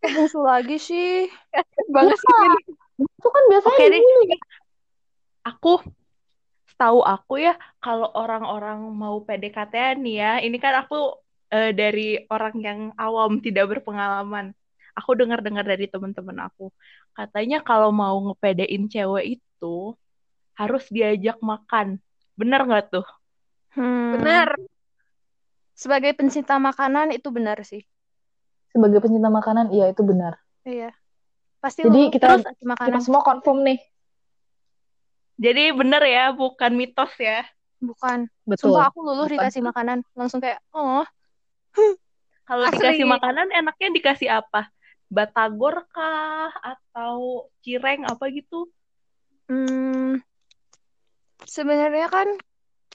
Kok 0.00 0.10
bungsu 0.16 0.38
lagi 0.40 0.76
sih? 0.80 1.28
Banget 1.94 2.16
sih. 2.16 2.32
Min. 2.40 2.52
Bungsu 2.96 3.28
kan 3.28 3.42
biasanya 3.52 3.86
gini. 4.00 4.36
Aku, 5.44 5.84
tahu 6.76 7.00
aku 7.00 7.40
ya, 7.40 7.56
kalau 7.80 8.12
orang-orang 8.12 8.78
mau 8.92 9.20
PDKT 9.24 9.96
nih 10.00 10.16
ya, 10.20 10.32
ini 10.44 10.56
kan 10.60 10.84
aku 10.84 11.16
eh, 11.50 11.72
dari 11.72 12.20
orang 12.28 12.56
yang 12.60 12.80
awam, 13.00 13.40
tidak 13.40 13.72
berpengalaman. 13.72 14.52
Aku 14.96 15.12
dengar-dengar 15.12 15.64
dari 15.64 15.88
teman-teman 15.88 16.48
aku. 16.48 16.72
Katanya 17.12 17.60
kalau 17.60 17.92
mau 17.92 18.16
ngepedein 18.28 18.88
cewek 18.88 19.40
itu, 19.40 19.92
harus 20.56 20.84
diajak 20.88 21.36
makan. 21.44 22.00
Bener 22.36 22.60
nggak 22.64 22.92
tuh? 22.92 23.06
Hmm. 23.76 24.16
Benar. 24.16 24.56
Sebagai 25.76 26.16
pencinta 26.16 26.56
makanan 26.56 27.12
itu 27.12 27.28
benar 27.28 27.60
sih. 27.60 27.84
Sebagai 28.72 29.04
pencinta 29.04 29.28
makanan, 29.28 29.68
iya 29.72 29.92
itu 29.92 30.00
benar. 30.00 30.40
Iya. 30.64 30.92
Pasti 31.60 31.84
Jadi 31.84 32.00
lu 32.08 32.12
kita- 32.12 32.40
terus. 32.40 32.44
Kita 32.56 33.00
semua 33.04 33.20
confirm 33.20 33.64
nih. 33.64 33.78
Jadi 35.36 35.72
bener 35.76 36.02
ya, 36.04 36.24
bukan 36.32 36.72
mitos 36.72 37.12
ya. 37.20 37.44
Bukan. 37.80 38.28
Betul. 38.48 38.72
Sumpah 38.72 38.88
aku 38.88 39.04
luluh 39.04 39.28
Bukan. 39.28 39.36
dikasih 39.36 39.62
makanan. 39.62 39.98
Langsung 40.16 40.40
kayak, 40.40 40.60
oh. 40.72 41.04
Kalau 42.48 42.64
dikasih 42.72 43.04
makanan, 43.04 43.52
enaknya 43.52 43.88
dikasih 43.92 44.28
apa? 44.32 44.72
Batagor 45.12 45.84
kah? 45.92 46.48
Atau 46.64 47.50
cireng 47.60 48.08
apa 48.08 48.32
gitu? 48.32 48.70
Hmm, 49.46 50.18
sebenarnya 51.46 52.10
kan 52.10 52.28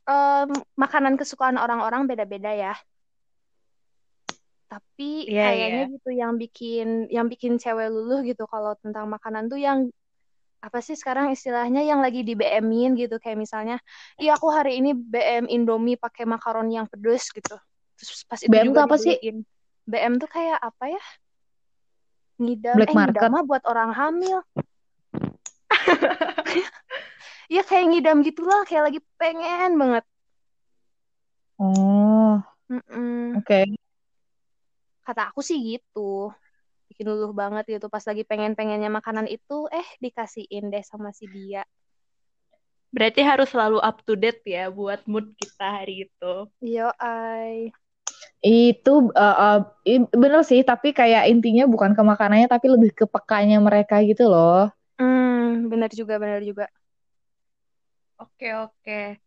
em, 0.04 0.50
makanan 0.76 1.16
kesukaan 1.16 1.56
orang-orang 1.56 2.12
beda-beda 2.12 2.52
ya. 2.52 2.76
Tapi 4.68 5.28
Iya, 5.28 5.52
kayaknya 5.52 5.84
iya. 5.88 5.94
gitu 5.96 6.10
yang 6.16 6.34
bikin 6.40 6.88
yang 7.12 7.28
bikin 7.28 7.60
cewek 7.60 7.92
luluh 7.92 8.24
gitu 8.24 8.48
kalau 8.48 8.76
tentang 8.80 9.08
makanan 9.12 9.52
tuh 9.52 9.60
yang 9.60 9.92
apa 10.62 10.78
sih 10.86 10.94
sekarang 10.94 11.34
istilahnya 11.34 11.82
yang 11.82 12.06
lagi 12.06 12.22
di 12.22 12.38
BM-in 12.38 12.94
gitu 12.94 13.18
kayak 13.18 13.34
misalnya, 13.34 13.82
iya 14.22 14.38
aku 14.38 14.54
hari 14.54 14.78
ini 14.78 14.94
BM 14.94 15.50
Indomie 15.50 15.98
pakai 15.98 16.30
makaron 16.30 16.70
yang 16.70 16.86
pedes 16.86 17.34
gitu. 17.34 17.58
Terus 17.98 18.22
pas 18.30 18.38
itu 18.38 18.50
BM 18.54 18.70
tuh 18.70 18.84
apa 18.86 18.96
sih? 19.02 19.18
BM 19.90 20.22
tuh 20.22 20.30
kayak 20.30 20.62
apa 20.62 20.86
ya? 20.94 21.04
Ngidam, 22.38 22.78
Black 22.78 22.90
eh 22.90 22.96
ngidam 22.98 23.22
market. 23.26 23.34
mah 23.34 23.44
buat 23.46 23.64
orang 23.66 23.92
hamil. 23.94 24.38
Ya 27.52 27.68
kayak 27.68 27.92
ngidam 27.92 28.24
gitulah, 28.24 28.64
kayak 28.64 28.84
lagi 28.88 29.00
pengen 29.20 29.76
banget. 29.76 30.08
Oh, 31.60 32.40
Mm-mm. 32.72 33.36
oke. 33.36 33.60
Kata 35.04 35.22
aku 35.30 35.44
sih 35.44 35.60
gitu. 35.60 36.32
Bikin 37.02 37.18
luluh 37.18 37.34
banget 37.34 37.66
gitu. 37.66 37.90
Pas 37.90 38.06
lagi 38.06 38.22
pengen-pengennya 38.22 38.86
makanan 38.94 39.26
itu, 39.26 39.66
eh 39.74 39.90
dikasihin 39.98 40.70
deh 40.70 40.86
sama 40.86 41.10
si 41.10 41.26
dia. 41.26 41.66
Berarti 42.94 43.26
harus 43.26 43.50
selalu 43.50 43.82
up 43.82 44.06
to 44.06 44.14
date 44.14 44.46
ya 44.46 44.70
buat 44.70 45.02
mood 45.10 45.34
kita 45.34 45.82
hari 45.82 46.06
itu. 46.06 46.46
Yo, 46.62 46.94
ay. 47.02 47.74
Itu 48.46 49.10
uh, 49.18 49.38
uh, 49.58 49.58
bener 50.14 50.46
sih, 50.46 50.62
tapi 50.62 50.94
kayak 50.94 51.26
intinya 51.26 51.66
bukan 51.66 51.98
ke 51.98 52.06
makanannya, 52.06 52.46
tapi 52.46 52.70
lebih 52.70 52.94
ke 52.94 53.10
pekanya 53.10 53.58
mereka 53.58 53.98
gitu 54.06 54.30
loh. 54.30 54.70
Hmm, 55.02 55.74
benar 55.74 55.90
juga, 55.90 56.22
benar 56.22 56.46
juga. 56.46 56.70
Oke, 58.22 58.54
oke. 58.54 59.18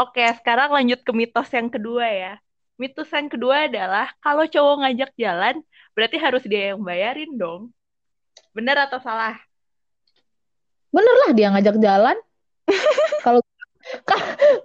Oke, 0.00 0.24
sekarang 0.40 0.72
lanjut 0.72 1.04
ke 1.04 1.12
mitos 1.12 1.52
yang 1.52 1.68
kedua 1.68 2.08
ya. 2.08 2.40
Mitos 2.78 3.10
yang 3.10 3.26
kedua 3.26 3.66
adalah 3.66 4.06
kalau 4.22 4.46
cowok 4.46 4.86
ngajak 4.86 5.10
jalan, 5.18 5.58
berarti 5.98 6.16
harus 6.22 6.46
dia 6.46 6.72
yang 6.72 6.80
bayarin 6.86 7.34
dong. 7.34 7.74
Benar 8.54 8.86
atau 8.86 9.02
salah? 9.02 9.34
Bener 10.94 11.14
lah 11.26 11.30
dia 11.34 11.50
ngajak 11.50 11.76
jalan. 11.82 12.16
Kalau 13.26 13.42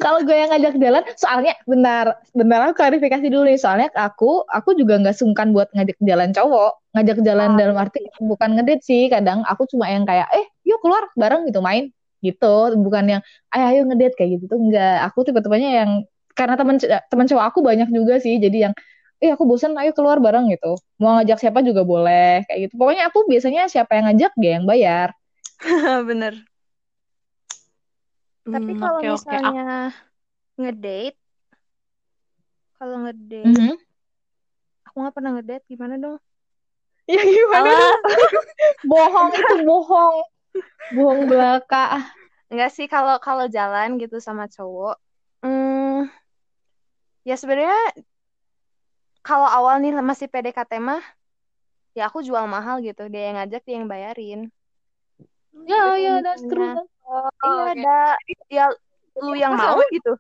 kalau 0.04 0.20
gue 0.28 0.36
yang 0.36 0.52
ngajak 0.52 0.76
jalan, 0.84 1.04
soalnya 1.16 1.56
benar, 1.64 2.20
benar 2.36 2.60
aku 2.68 2.76
klarifikasi 2.76 3.24
dulu 3.32 3.48
nih. 3.48 3.56
Soalnya 3.56 3.88
aku, 3.96 4.44
aku 4.52 4.76
juga 4.76 5.00
nggak 5.00 5.16
sungkan 5.16 5.56
buat 5.56 5.72
ngajak 5.72 5.96
jalan 6.04 6.36
cowok. 6.36 6.92
Ngajak 6.92 7.18
jalan 7.24 7.56
Ah, 7.56 7.58
dalam 7.58 7.76
arti 7.80 8.04
bukan 8.20 8.60
ngedate 8.60 8.84
sih. 8.84 9.08
Kadang 9.08 9.48
aku 9.48 9.64
cuma 9.72 9.88
yang 9.88 10.04
kayak, 10.04 10.28
eh, 10.36 10.46
yuk 10.68 10.84
keluar 10.84 11.08
bareng 11.16 11.48
gitu 11.48 11.64
main 11.64 11.90
gitu. 12.20 12.76
Bukan 12.76 13.04
yang, 13.16 13.22
ayo 13.56 13.64
ayo 13.72 13.82
ngedate 13.88 14.16
kayak 14.20 14.30
gitu 14.38 14.46
tuh 14.52 14.60
enggak. 14.60 15.08
Aku 15.08 15.24
tipe-tipenya 15.24 15.72
yang 15.82 15.92
karena 16.38 16.56
teman 16.60 16.78
teman 17.12 17.26
cowok 17.30 17.46
aku 17.54 17.60
banyak 17.66 17.90
juga 17.94 18.18
sih. 18.22 18.36
Jadi 18.42 18.58
yang, 18.70 18.74
eh 19.24 19.32
aku 19.34 19.44
bosan, 19.48 19.74
ayo 19.80 19.92
keluar 19.98 20.18
bareng 20.20 20.50
gitu. 20.54 20.76
Mau 21.02 21.18
ngajak 21.20 21.38
siapa 21.42 21.60
juga 21.64 21.82
boleh 21.86 22.44
kayak 22.50 22.60
gitu. 22.70 22.74
Pokoknya 22.80 23.10
aku 23.10 23.26
biasanya 23.32 23.62
siapa 23.72 23.96
yang 23.98 24.06
ngajak 24.12 24.32
dia 24.42 24.52
yang 24.60 24.66
bayar. 24.68 25.10
bener. 26.10 26.34
Tapi 28.44 28.72
Hmm, 28.76 28.82
kalau 28.82 29.00
oke, 29.00 29.08
oke. 29.08 29.16
Aku- 29.16 29.20
misalnya 29.24 29.66
ngedate, 30.60 31.16
kalau 32.78 32.98
ngedate, 33.08 33.44
Mhm. 33.48 33.74
aku 34.86 34.96
nggak 35.00 35.16
pernah 35.16 35.32
ngedate, 35.40 35.64
gimana 35.72 35.96
dong? 35.98 36.18
Ya 37.08 37.20
gimana 37.20 37.70
dong? 37.72 38.00
Bohong 38.92 39.32
itu 39.36 39.56
bohong. 39.68 40.16
Bohong 40.96 41.22
belaka. 41.28 42.12
Enggak 42.52 42.72
sih 42.76 42.88
kalau 42.88 43.18
kalau 43.20 43.46
jalan 43.52 44.00
gitu 44.00 44.20
sama 44.24 44.48
cowok. 44.48 45.03
Ya 47.24 47.36
sebenarnya 47.40 47.80
kalau 49.24 49.48
awal 49.48 49.80
nih 49.80 49.96
masih 50.04 50.28
PDKT 50.28 50.84
mah 50.84 51.00
ya 51.96 52.12
aku 52.12 52.20
jual 52.20 52.44
mahal 52.46 52.84
gitu. 52.84 53.08
Dia 53.08 53.32
yang 53.32 53.36
ngajak, 53.40 53.62
dia 53.64 53.76
yang 53.80 53.88
bayarin. 53.88 54.42
Ya, 55.64 55.80
Tapi 55.96 56.04
ya, 56.04 56.14
that's 56.20 56.44
true. 56.44 56.84
Oh, 57.06 57.30
Iya 57.46 57.64
oke. 57.64 57.72
ada 57.80 58.00
ya 58.50 58.66
lu 59.22 59.34
yang 59.38 59.54
mau 59.56 59.78
gitu. 59.94 60.18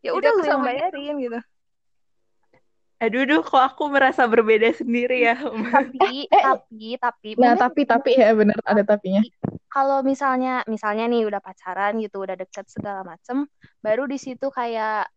Ya 0.00 0.14
udah 0.14 0.30
lu 0.38 0.44
yang 0.46 0.62
bayarin 0.62 1.14
gitu. 1.20 1.38
Aduh, 3.02 3.26
duh, 3.28 3.42
kok 3.44 3.60
aku 3.60 3.90
merasa 3.92 4.24
berbeda 4.24 4.70
sendiri 4.72 5.28
ya. 5.28 5.36
Tapi 5.36 6.24
eh. 6.30 6.42
tapi 6.46 6.96
tapi 6.96 7.28
Nah, 7.36 7.52
bener 7.52 7.60
tapi 7.60 7.82
tapi 7.84 8.10
ya 8.16 8.32
bener 8.32 8.56
ada 8.64 8.80
tapinya. 8.86 9.20
kalau 9.68 10.06
misalnya 10.06 10.62
misalnya 10.70 11.10
nih 11.10 11.26
udah 11.26 11.42
pacaran 11.42 11.98
gitu 11.98 12.22
udah 12.22 12.38
deket 12.38 12.70
segala 12.70 13.02
macem 13.02 13.50
baru 13.82 14.06
di 14.06 14.16
situ 14.22 14.46
kayak 14.48 15.10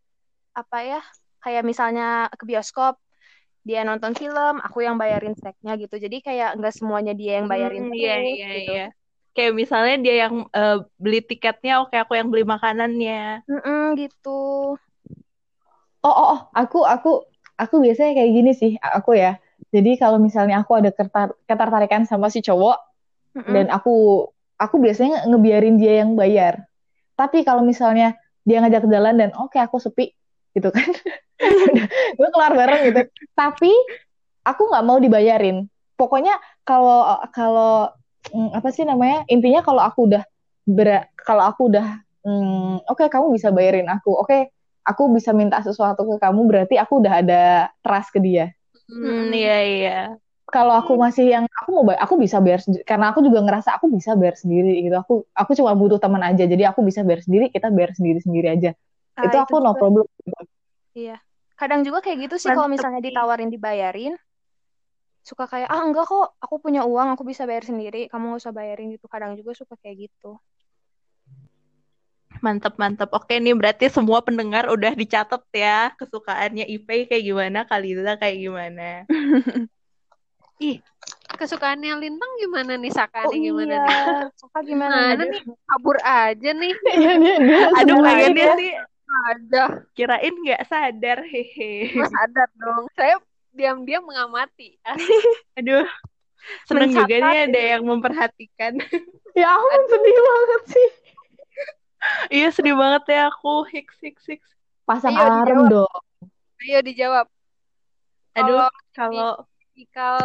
apa 0.60 0.76
ya 0.90 1.00
kayak 1.44 1.62
misalnya 1.70 2.04
ke 2.38 2.44
bioskop 2.50 2.94
dia 3.68 3.80
nonton 3.88 4.12
film 4.20 4.54
aku 4.66 4.78
yang 4.86 4.96
bayarin 5.02 5.34
snacknya 5.40 5.72
gitu 5.82 5.94
jadi 6.04 6.16
kayak 6.26 6.48
nggak 6.58 6.74
semuanya 6.78 7.12
dia 7.20 7.32
yang 7.38 7.48
bayarin 7.52 7.84
Hmm, 7.84 7.94
iya, 7.98 8.12
iya, 8.28 8.46
gitu 8.54 8.58
iya. 8.62 8.82
Kayak 9.34 9.52
misalnya 9.62 9.94
dia 10.04 10.14
yang 10.26 10.34
eh, 10.58 10.76
beli 11.02 11.18
tiketnya, 11.28 11.72
oke 11.82 11.94
aku 12.02 12.12
yang 12.18 12.28
beli 12.32 12.42
makanannya. 12.54 13.46
Mm-mm, 13.50 13.96
gitu 14.00 14.28
Oh, 16.06 16.14
oh, 16.14 16.26
oh, 16.34 16.40
aku 16.54 16.78
aku 16.86 17.10
aku 17.58 17.74
biasanya 17.82 18.12
kayak 18.16 18.30
gini 18.36 18.52
sih, 18.54 18.72
aku 18.78 19.18
ya. 19.18 19.36
Jadi 19.74 19.98
kalau 19.98 20.18
misalnya 20.22 20.62
aku 20.62 20.78
ada 20.78 20.90
ketar 20.94 21.34
ketertarikan 21.44 22.06
sama 22.06 22.30
si 22.30 22.40
cowok 22.40 22.78
Mm-mm. 23.36 23.46
dan 23.54 23.66
aku 23.70 24.26
aku 24.58 24.76
biasanya 24.78 25.26
ngebiarin 25.28 25.76
dia 25.82 26.02
yang 26.06 26.14
bayar. 26.18 26.66
Tapi 27.18 27.42
kalau 27.46 27.62
misalnya 27.66 28.14
dia 28.46 28.62
ngajak 28.62 28.86
jalan 28.90 29.14
dan 29.20 29.30
oke 29.38 29.58
aku 29.58 29.78
sepi 29.82 30.14
gitu 30.58 30.68
kan. 30.74 30.88
gue 32.18 32.28
keluar 32.34 32.52
bareng 32.52 32.80
gitu. 32.90 33.00
Tapi 33.38 33.72
aku 34.42 34.62
nggak 34.68 34.84
mau 34.84 34.98
dibayarin. 34.98 35.70
Pokoknya 35.94 36.34
kalau 36.66 37.22
kalau 37.30 37.90
mm, 38.34 38.58
apa 38.58 38.68
sih 38.74 38.82
namanya 38.82 39.24
intinya 39.30 39.62
kalau 39.62 39.82
aku 39.82 40.10
udah 40.10 40.22
ber 40.66 41.08
kalau 41.16 41.46
aku 41.46 41.70
udah 41.70 42.02
mm, 42.26 42.86
oke 42.90 43.04
kamu 43.06 43.34
bisa 43.34 43.54
bayarin 43.54 43.86
aku. 43.86 44.14
Oke 44.18 44.50
aku 44.88 45.12
bisa 45.12 45.36
minta 45.36 45.60
sesuatu 45.60 46.04
ke 46.08 46.16
kamu 46.16 46.40
berarti 46.48 46.74
aku 46.80 47.04
udah 47.04 47.14
ada 47.20 47.42
trust 47.84 48.10
ke 48.14 48.20
dia. 48.24 48.50
Hmm, 48.88 49.28
iya 49.36 49.58
iya. 49.62 50.00
kalau 50.48 50.72
aku 50.72 50.96
masih 50.96 51.28
yang 51.28 51.44
aku 51.44 51.76
mau 51.76 51.84
bayar, 51.84 52.08
aku 52.08 52.16
bisa 52.16 52.40
bayar 52.40 52.64
sendiri 52.64 52.80
karena 52.88 53.12
aku 53.12 53.20
juga 53.20 53.44
ngerasa 53.44 53.76
aku 53.76 53.92
bisa 53.92 54.16
bayar 54.16 54.32
sendiri 54.32 54.80
gitu. 54.80 54.96
Aku 54.96 55.28
aku 55.36 55.52
cuma 55.52 55.76
butuh 55.76 56.00
teman 56.00 56.24
aja 56.24 56.48
jadi 56.48 56.72
aku 56.72 56.80
bisa 56.88 57.04
bayar 57.04 57.20
sendiri 57.20 57.52
kita 57.52 57.68
bayar 57.68 57.92
sendiri 57.92 58.16
sendiri 58.24 58.48
aja 58.56 58.70
Ah, 59.18 59.26
itu 59.26 59.36
aku 59.36 59.56
no 59.58 59.74
problem 59.74 60.06
Iya. 60.94 61.18
Kadang 61.58 61.82
juga 61.82 61.98
kayak 61.98 62.30
gitu 62.30 62.36
sih 62.38 62.50
kalau 62.54 62.70
Mantep 62.70 62.78
misalnya 62.78 63.00
ditawarin 63.02 63.50
dibayarin, 63.50 64.14
suka 65.26 65.50
kayak 65.50 65.66
ah 65.66 65.82
enggak 65.82 66.06
kok, 66.06 66.38
aku 66.38 66.54
punya 66.62 66.86
uang, 66.86 67.18
aku 67.18 67.26
bisa 67.26 67.42
bayar 67.50 67.66
sendiri, 67.66 68.06
kamu 68.06 68.30
nggak 68.30 68.42
usah 68.46 68.54
bayarin 68.54 68.94
gitu. 68.94 69.10
Kadang 69.10 69.34
juga 69.34 69.58
suka 69.58 69.74
kayak 69.82 70.06
gitu. 70.06 70.38
Mantap, 72.38 72.78
mantap. 72.78 73.10
Oke, 73.10 73.42
nih 73.42 73.58
berarti 73.58 73.90
semua 73.90 74.22
pendengar 74.22 74.70
udah 74.70 74.94
dicatat 74.94 75.42
ya 75.50 75.90
kesukaannya 75.98 76.70
Ipe 76.70 77.10
kayak 77.10 77.24
gimana, 77.26 77.66
Kaliza 77.66 78.14
kayak 78.14 78.38
gimana. 78.38 78.88
Ih, 80.62 80.78
kesukaannya 81.34 81.98
Lintang 81.98 82.32
gimana 82.38 82.78
nih? 82.78 82.90
Oh 82.90 82.94
Sakanya 82.94 83.34
gimana 83.34 83.74
iya, 83.74 83.82
nih? 83.82 83.94
Saka 84.38 84.58
gimana 84.62 84.94
Mana 84.94 85.24
nih? 85.26 85.42
Kabur 85.66 85.96
aja 86.02 86.50
nih. 86.54 86.74
Iya, 86.94 87.12
dia, 87.18 87.36
dia 87.42 87.66
Aduh, 87.82 87.98
pengennya 88.02 88.46
sih 88.54 88.70
Ada. 89.08 89.88
kirain 89.96 90.34
nggak 90.44 90.62
sadar, 90.68 91.18
hehe. 91.24 91.96
Mas 91.96 92.12
sadar 92.12 92.48
dong. 92.56 92.84
Saya 92.92 93.16
diam-diam 93.56 94.04
mengamati. 94.04 94.76
Aduh, 95.58 95.88
seneng 96.68 96.92
juga 96.94 97.16
nih 97.18 97.38
ada 97.48 97.50
gitu. 97.50 97.72
yang 97.72 97.82
memperhatikan. 97.88 98.72
ya 99.38 99.48
ampun 99.54 99.82
sedih 99.86 100.18
banget 100.18 100.62
sih 100.72 100.88
Iya, 102.30 102.48
sedih 102.54 102.74
banget 102.78 103.02
ya 103.10 103.26
aku. 103.26 103.66
Hiks, 103.66 103.98
hiks, 103.98 104.24
hiks. 104.26 104.50
pasang 104.86 105.12
Ayo, 105.18 105.26
alarm 105.26 105.44
dijawab. 105.66 105.72
dong 105.72 105.96
Ayo 106.62 106.78
dijawab. 106.80 107.26
Aduh, 108.38 108.56
Kalau 108.56 108.70
kalau 108.94 109.30
Ikal 109.74 110.18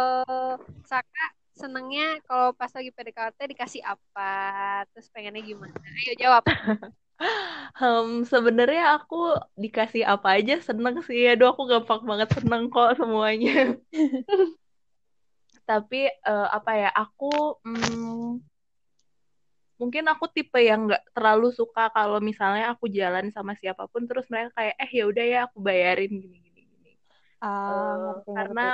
Saka 0.86 1.26
senengnya 1.54 2.18
kalau 2.26 2.50
pas 2.54 2.70
lagi 2.74 2.90
PDKT 2.90 3.38
dikasih 3.54 3.82
apa? 3.86 4.82
Terus 4.94 5.06
pengennya 5.14 5.42
gimana? 5.42 5.74
Ayo 6.02 6.14
jawab. 6.18 6.42
Hem, 7.78 8.08
sebenarnya 8.32 8.82
aku 8.96 9.14
dikasih 9.62 10.02
apa 10.12 10.28
aja 10.38 10.52
seneng 10.66 10.94
sih. 11.06 11.20
Aduh, 11.30 11.46
aku 11.52 11.62
gampang 11.72 12.00
banget 12.10 12.28
seneng 12.36 12.62
kok 12.72 12.88
semuanya. 13.00 13.50
Tapi 15.68 16.00
eh, 16.08 16.48
apa 16.56 16.70
ya? 16.82 16.88
Aku 16.92 17.56
mm, 17.64 18.44
mungkin 19.80 20.04
aku 20.12 20.24
tipe 20.30 20.58
yang 20.70 20.86
nggak 20.86 21.02
terlalu 21.16 21.50
suka 21.58 21.90
kalau 21.96 22.18
misalnya 22.22 22.64
aku 22.72 22.86
jalan 22.98 23.26
sama 23.34 23.52
siapa 23.60 23.84
pun 23.92 24.02
terus 24.08 24.26
mereka 24.32 24.50
kayak 24.58 24.74
eh 24.82 24.90
ya 24.98 25.04
udah 25.10 25.24
ya 25.32 25.38
aku 25.50 25.58
bayarin 25.68 26.10
gini 26.22 26.36
gini 26.46 26.60
gini. 26.70 26.90
Ah, 27.40 27.94
Eh, 27.98 28.24
ngerti, 28.34 28.34
karena 28.36 28.64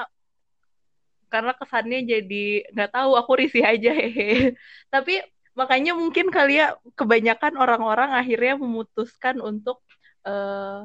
karena 1.33 1.53
kesannya 1.61 1.99
jadi 2.13 2.37
nggak 2.75 2.91
tahu 2.95 3.11
aku 3.21 3.33
risih 3.41 3.63
aja 3.71 3.89
hehe. 4.01 4.55
Tapi 4.93 5.13
makanya 5.61 5.93
mungkin 6.01 6.27
kali 6.37 6.53
ya 6.61 6.67
kebanyakan 6.99 7.53
orang-orang 7.63 8.11
akhirnya 8.21 8.55
memutuskan 8.65 9.37
untuk 9.51 9.77
eh, 10.29 10.79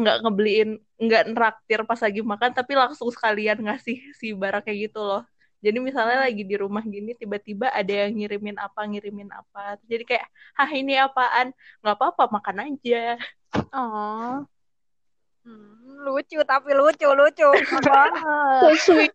nggak 0.00 0.16
ngebeliin 0.26 0.70
nggak 0.98 1.22
neraktir 1.32 1.80
pas 1.88 2.00
lagi 2.06 2.20
makan 2.32 2.50
tapi 2.58 2.72
langsung 2.74 3.08
sekalian 3.14 3.58
ngasih 3.66 3.96
si 4.18 4.26
barang 4.40 4.64
kayak 4.66 4.78
gitu 4.90 5.00
loh. 5.08 5.22
Jadi 5.58 5.78
misalnya 5.82 6.18
lagi 6.26 6.42
di 6.46 6.54
rumah 6.62 6.84
gini 6.86 7.10
tiba-tiba 7.18 7.66
ada 7.74 7.92
yang 8.06 8.14
ngirimin 8.14 8.56
apa 8.66 8.80
ngirimin 8.90 9.30
apa. 9.40 9.74
Jadi 9.90 10.02
kayak 10.06 10.26
hah 10.58 10.70
ini 10.70 10.94
apaan? 11.06 11.46
Nggak 11.82 11.96
apa-apa 11.98 12.24
makan 12.30 12.56
aja. 12.66 13.18
Oh, 13.74 14.46
Hmm, 15.48 16.04
lucu 16.04 16.36
tapi 16.44 16.76
lucu 16.76 17.08
lucu. 17.08 17.48
banget. 17.88 18.22
so 18.60 18.68
sweet. 18.92 19.12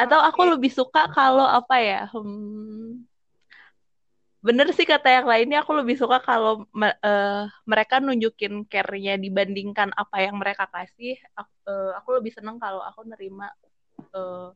Atau 0.00 0.16
aku 0.16 0.40
lebih 0.56 0.72
suka 0.72 1.04
kalau 1.12 1.44
apa 1.44 1.76
ya? 1.80 2.00
Hmm, 2.08 3.04
bener 4.40 4.72
sih 4.72 4.88
kata 4.88 5.20
yang 5.20 5.26
lainnya 5.28 5.60
aku 5.60 5.76
lebih 5.76 6.00
suka 6.00 6.16
kalau 6.24 6.64
me- 6.72 6.96
eh, 7.04 7.44
mereka 7.68 8.00
nunjukin 8.00 8.64
care-nya 8.64 9.20
dibandingkan 9.20 9.92
apa 9.92 10.16
yang 10.24 10.40
mereka 10.40 10.64
kasih. 10.72 11.20
Aku, 11.36 11.52
eh, 11.68 11.92
aku 12.00 12.08
lebih 12.16 12.32
seneng 12.32 12.56
kalau 12.56 12.80
aku 12.80 13.04
nerima 13.04 13.52
eh, 14.16 14.48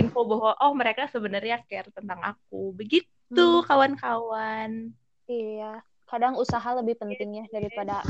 info 0.00 0.24
bahwa 0.24 0.56
oh 0.64 0.72
mereka 0.72 1.04
sebenarnya 1.12 1.60
care 1.68 1.92
tentang 1.92 2.20
aku. 2.24 2.72
Begitu 2.72 3.06
Hmm. 3.36 3.64
kawan-kawan. 3.68 4.96
Iya, 5.28 5.82
kadang 6.08 6.38
usaha 6.40 6.70
lebih 6.78 6.96
penting 6.96 7.42
ya 7.42 7.44
daripada 7.52 8.00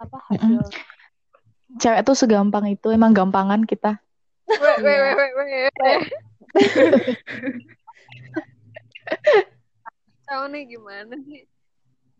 apa 0.00 0.18
hasil. 0.32 0.66
cewek 1.78 2.04
tuh 2.04 2.16
segampang 2.16 2.68
itu 2.68 2.92
emang 2.92 3.16
gampangan 3.16 3.64
kita 3.64 3.96
Weh, 4.60 4.76
weh, 4.84 4.98
weh, 5.16 5.30
weh, 5.36 5.68
weh. 5.80 5.98
Tahu 10.28 10.44
nih 10.52 10.62
gimana 10.72 11.14
sih? 11.28 11.42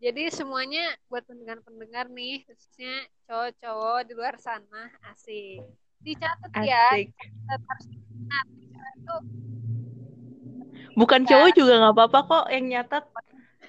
Jadi 0.03 0.23
semuanya 0.35 0.83
buat 1.07 1.23
pendengar-pendengar 1.31 2.11
nih, 2.11 2.43
khususnya 2.43 3.07
cowok-cowok 3.31 3.99
di 4.09 4.13
luar 4.19 4.35
sana, 4.43 4.91
asik. 5.15 5.63
Dicatat 6.03 6.51
ya, 6.59 6.83
Asik. 6.91 7.07
harus 7.47 7.87
Bukan 10.99 11.25
cowok 11.25 11.51
juga 11.57 11.73
nggak 11.81 11.95
apa-apa 11.95 12.19
kok 12.29 12.45
yang 12.53 12.65
nyatat. 12.69 13.05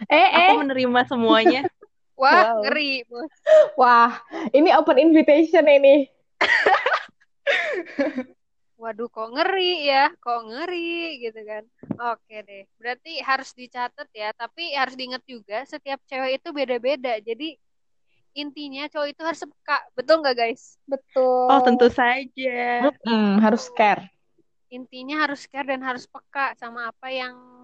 eh 0.10 0.28
eh 0.28 0.50
Aku 0.50 0.54
menerima 0.60 1.00
semuanya. 1.08 1.62
Wah, 2.20 2.50
Wow. 2.50 2.62
ngeri, 2.66 3.04
bos. 3.10 3.30
wah 3.78 4.12
ini 4.54 4.70
open 4.74 4.98
invitation 5.02 5.66
ini 5.66 6.10
Waduh, 8.84 9.08
kok 9.08 9.32
ngeri 9.32 9.88
ya, 9.88 10.12
kok 10.20 10.44
ngeri 10.44 11.24
gitu 11.24 11.40
kan. 11.48 11.64
Oke 12.12 12.44
deh, 12.44 12.68
berarti 12.76 13.24
harus 13.24 13.56
dicatat 13.56 14.12
ya, 14.12 14.36
tapi 14.36 14.76
harus 14.76 15.00
diingat 15.00 15.24
juga 15.24 15.64
setiap 15.64 16.04
cewek 16.04 16.44
itu 16.44 16.50
beda-beda. 16.52 17.16
Jadi 17.24 17.56
intinya 18.36 18.84
cowok 18.92 19.08
itu 19.08 19.22
harus 19.24 19.42
peka, 19.48 19.78
betul 19.96 20.20
nggak 20.20 20.36
guys? 20.36 20.76
Betul. 20.84 21.48
Oh 21.48 21.64
tentu 21.64 21.88
saja. 21.88 22.92
Mm, 23.08 23.40
harus 23.40 23.72
care 23.72 24.12
Intinya 24.68 25.24
harus 25.24 25.48
care 25.48 25.70
dan 25.70 25.80
harus 25.80 26.04
peka 26.04 26.52
sama 26.60 26.92
apa 26.92 27.08
yang 27.08 27.64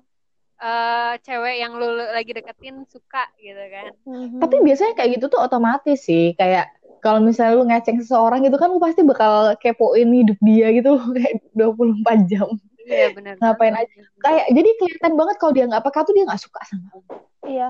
eh, 0.63 1.13
cewek 1.19 1.55
yang 1.59 1.75
lu 1.75 1.99
lagi 1.99 2.31
deketin 2.31 2.87
suka 2.87 3.27
gitu 3.43 3.63
kan. 3.75 3.91
Mhm. 4.07 4.39
tapi 4.39 4.55
biasanya 4.63 4.93
kayak 4.95 5.19
gitu 5.19 5.25
tuh 5.31 5.39
otomatis 5.39 5.99
sih 6.03 6.35
kayak 6.35 6.78
kalau 6.99 7.19
misalnya 7.23 7.55
lu 7.57 7.65
ngeceng 7.67 7.97
seseorang 8.03 8.43
gitu 8.45 8.55
kan 8.59 8.69
lu 8.71 8.79
pasti 8.79 9.01
bakal 9.03 9.55
kepoin 9.57 10.09
hidup 10.11 10.39
dia 10.43 10.67
gitu 10.75 10.95
loh 10.95 11.05
kayak 11.15 11.43
24 11.55 12.29
jam 12.29 12.47
Iya 12.89 13.13
benar. 13.13 13.37
Ngapain 13.37 13.73
banget. 13.77 13.89
kayak 14.17 14.45
jadi 14.49 14.69
kelihatan 14.81 15.13
banget 15.13 15.35
kalau 15.37 15.53
dia 15.53 15.65
nggak 15.69 15.83
peka 15.85 15.99
tuh 16.09 16.13
dia 16.17 16.23
nggak 16.25 16.41
suka 16.41 16.59
sama 16.65 16.87
lu 16.93 17.01
Iya. 17.45 17.69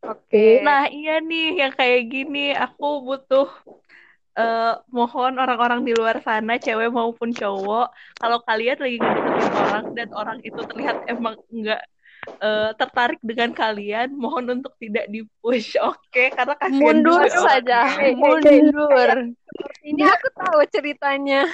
Oke. 0.00 0.64
Nah, 0.64 0.88
iya 0.88 1.20
nih 1.20 1.60
yang 1.60 1.72
kayak 1.76 2.08
gini 2.08 2.56
aku 2.56 3.04
butuh 3.04 3.48
eh 4.38 4.72
mohon 4.94 5.36
orang-orang 5.36 5.82
di 5.82 5.92
luar 5.92 6.22
sana 6.22 6.56
cewek 6.56 6.88
maupun 6.88 7.34
cowok 7.34 7.90
kalau 8.16 8.38
kalian 8.46 8.78
lagi 8.78 8.96
ngedeketin 8.96 9.52
orang 9.58 9.84
dan 9.92 10.08
orang 10.14 10.38
itu 10.40 10.60
terlihat 10.70 10.96
emang 11.10 11.34
enggak 11.50 11.82
eh, 12.38 12.70
tertarik 12.74 13.20
dengan 13.20 13.50
kalian 13.50 14.12
mohon 14.12 14.44
untuk 14.50 14.76
tidak 14.76 15.08
di-push 15.08 15.76
oke 15.90 16.24
karena 16.32 16.54
kasihan 16.56 16.80
Mundur 16.80 17.22
juga 17.24 17.40
saja. 17.40 17.80
Mundur. 18.12 19.08
Ini 19.80 20.02
aku 20.04 20.28
tahu 20.36 20.60
ceritanya. 20.68 21.48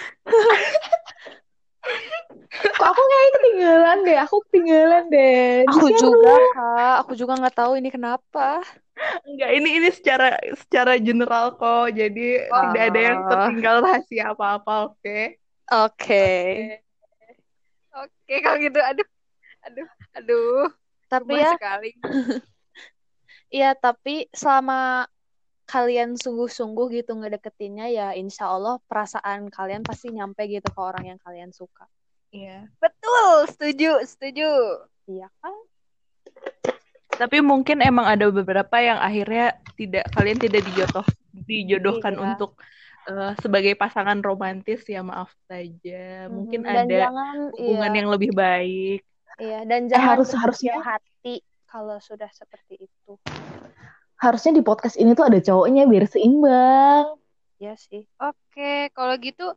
kok 2.57 2.83
aku 2.83 2.99
kayak 2.99 3.31
ketinggalan 3.37 3.99
deh 4.03 4.19
aku 4.19 4.37
ketinggalan 4.49 5.05
deh 5.07 5.63
Aku 5.71 5.87
juga. 5.95 6.35
Kak. 6.53 6.95
Aku 7.07 7.13
juga 7.15 7.33
nggak 7.39 7.57
tahu 7.57 7.73
ini 7.79 7.89
kenapa. 7.89 8.65
enggak 9.29 9.51
ini 9.53 9.69
ini 9.77 9.89
secara 9.93 10.35
secara 10.57 10.97
general 10.97 11.53
kok 11.55 11.93
jadi 11.93 12.49
Oh. 12.49 12.73
tidak 12.73 12.83
ada 12.91 13.01
yang 13.03 13.19
tertinggal 13.29 13.77
rahasia 13.85 14.25
apa-apa 14.33 14.89
oke 14.91 15.37
Oke. 15.67 16.27
Oke, 17.91 18.35
kalau 18.39 18.59
gitu, 18.61 18.79
aduh, 18.79 19.09
aduh, 19.67 19.89
aduh, 20.17 20.73
Tapi 21.07 21.39
ya, 21.39 21.53
sekali. 21.55 21.91
iya 23.53 23.71
tapi 23.77 24.27
selama 24.35 25.07
kalian 25.67 26.15
sungguh-sungguh 26.19 27.03
gitu 27.03 27.15
ngedeketinnya 27.19 27.91
ya 27.91 28.09
insya 28.15 28.51
Allah 28.51 28.79
perasaan 28.87 29.51
kalian 29.51 29.83
pasti 29.83 30.15
nyampe 30.15 30.47
gitu 30.47 30.67
ke 30.67 30.81
orang 30.81 31.15
yang 31.15 31.19
kalian 31.23 31.51
suka. 31.55 31.87
iya 32.31 32.67
Betul, 32.83 33.47
setuju, 33.51 34.03
setuju. 34.03 34.51
Iya 35.07 35.31
kan? 35.43 35.55
tapi 37.17 37.41
mungkin 37.41 37.81
emang 37.81 38.05
ada 38.05 38.29
beberapa 38.29 38.77
yang 38.77 39.01
akhirnya 39.01 39.57
tidak 39.81 40.05
kalian 40.13 40.37
tidak 40.37 40.63
dijodoh 40.69 41.07
dijodohkan 41.33 42.13
Iya. 42.13 42.23
untuk 42.29 42.61
eh, 43.09 43.33
sebagai 43.41 43.73
pasangan 43.73 44.21
romantis 44.21 44.85
ya 44.85 45.01
maaf 45.01 45.33
saja. 45.49 46.29
Mungkin 46.29 46.61
dan 46.67 46.85
ada 46.85 46.97
jangan 47.09 47.37
hubungan 47.57 47.91
iya 47.93 47.99
yang 48.03 48.09
lebih 48.13 48.31
baik. 48.37 49.01
Iya 49.39 49.63
dan 49.63 49.87
Eh, 49.87 49.89
jangan 49.91 50.07
harus 50.17 50.29
berkecil 50.29 50.43
harusnya 50.43 50.75
hati 50.81 51.35
kalau 51.67 51.97
sudah 51.99 52.31
seperti 52.31 52.87
itu 52.87 53.13
harusnya 54.17 54.53
di 54.53 54.63
podcast 54.63 54.97
ini 54.97 55.13
tuh 55.13 55.29
ada 55.29 55.39
cowoknya 55.39 55.85
biar 55.85 56.09
seimbang. 56.09 57.21
ya 57.57 57.77
sih 57.77 58.05
Oke, 58.17 58.89
kalau 58.91 59.17
gitu 59.17 59.53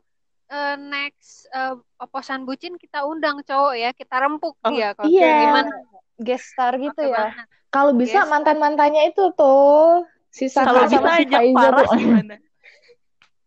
eh, 0.46 0.76
next 0.76 1.48
eh, 1.48 1.72
oposan 1.96 2.44
bucin 2.44 2.76
kita 2.76 3.04
undang 3.04 3.40
cowok 3.40 3.74
ya, 3.74 3.90
kita 3.92 4.20
rempuk 4.20 4.56
Oh, 4.60 4.68
dia 4.68 4.92
kalau 4.92 5.08
iya. 5.08 5.36
gimana? 5.48 5.72
guest 6.16 6.52
star 6.52 6.76
gitu 6.76 7.00
Oke 7.00 7.08
ya. 7.08 7.32
Kalau 7.70 7.94
bisa 7.94 8.20
Yes. 8.20 8.28
mantan-mantannya 8.28 9.08
itu 9.08 9.32
tuh 9.32 10.04
si 10.28 10.50
Saka 10.50 10.68
Kalau 10.68 10.80
bisa 10.84 10.96
sama 10.98 11.08
si 11.16 11.22
ajak 11.24 11.40
Faiza 11.40 11.68
tuh. 11.72 11.88
gimana? 11.96 12.36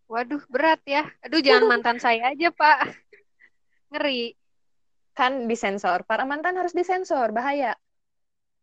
Waduh, 0.07 0.41
berat 0.47 0.81
ya. 0.85 1.03
Aduh, 1.21 1.41
jangan 1.41 1.65
mantan 1.67 1.97
saya 1.97 2.31
aja, 2.31 2.49
Pak. 2.49 2.79
Ngeri. 3.89 4.33
Kan 5.19 5.33
disensor 5.51 5.99
para 6.09 6.23
mantan 6.31 6.55
harus 6.59 6.73
disensor 6.79 7.27
bahaya 7.37 7.71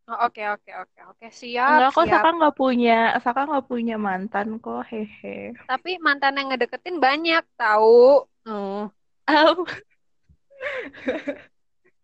Oh, 0.07 0.17
Oke, 0.25 0.41
oke, 0.53 0.71
oke, 0.81 0.99
oke. 1.11 1.25
Siap, 1.39 1.71
Enggak 1.71 1.89
kok 1.95 2.05
siap. 2.05 2.11
Saka 2.11 2.27
nggak 2.37 2.55
punya 2.59 2.91
Saka 3.23 3.39
nggak 3.49 3.65
punya 3.69 3.95
mantan 4.05 4.47
kok 4.63 4.81
hehe. 4.91 5.29
Tapi 5.69 5.91
mantan 6.05 6.37
yang 6.37 6.47
ngedeketin 6.51 6.97
banyak, 7.05 7.43
tahu. 7.59 8.27
oh 8.45 8.91
Au. 9.27 9.65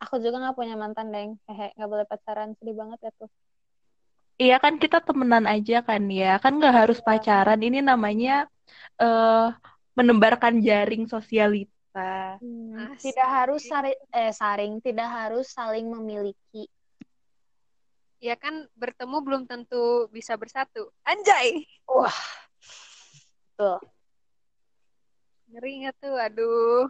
aku 0.03 0.15
juga 0.23 0.37
nggak 0.41 0.57
punya 0.59 0.75
mantan 0.81 1.07
deng 1.13 1.29
hehe 1.47 1.65
nggak 1.75 1.89
boleh 1.91 2.05
pacaran 2.11 2.49
sedih 2.57 2.75
banget 2.81 2.99
ya 3.05 3.11
tuh 3.19 3.29
Iya 4.41 4.53
kan 4.63 4.73
kita 4.83 4.97
temenan 5.07 5.45
aja 5.53 5.73
kan 5.87 6.01
ya 6.19 6.25
kan 6.43 6.51
nggak 6.57 6.75
harus 6.79 6.97
pacaran 7.07 7.59
ini 7.65 7.77
namanya 7.89 8.31
eh 9.01 9.33
menebarkan 9.97 10.55
jaring 10.67 11.03
sosialita. 11.13 11.73
Hmm, 12.37 12.93
Asik. 12.93 13.11
tidak 13.11 13.27
harus 13.27 13.61
sari- 13.65 14.01
eh 14.13 14.31
saring 14.31 14.77
tidak 14.85 15.09
harus 15.09 15.49
saling 15.49 15.89
memiliki 15.89 16.69
Ya 18.17 18.33
kan 18.33 18.65
bertemu 18.73 19.17
belum 19.21 19.43
tentu 19.45 20.09
bisa 20.09 20.33
bersatu. 20.33 20.89
Anjay. 21.05 21.61
wah 21.85 22.17
tuh 23.53 23.77
Ngeri 25.53 25.85
nggak 25.85 25.95
tuh? 26.01 26.15
Aduh. 26.17 26.83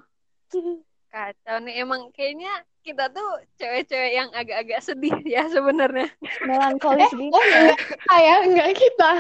Kacau 1.14 1.58
nih. 1.64 1.84
Emang 1.84 2.10
kayaknya 2.16 2.52
kita 2.84 3.12
tuh 3.12 3.28
cewek-cewek 3.60 4.12
yang 4.16 4.30
agak-agak 4.32 4.80
sedih 4.80 5.16
ya 5.36 5.46
sebenarnya. 5.52 6.08
melankolis 6.48 7.12
Eh, 7.12 7.28
gitu 7.28 7.36
oh, 7.36 7.44
enggak 7.44 7.76
kita 7.84 8.16
ya, 8.24 8.36
enggak 8.48 8.72
kita. 8.76 9.12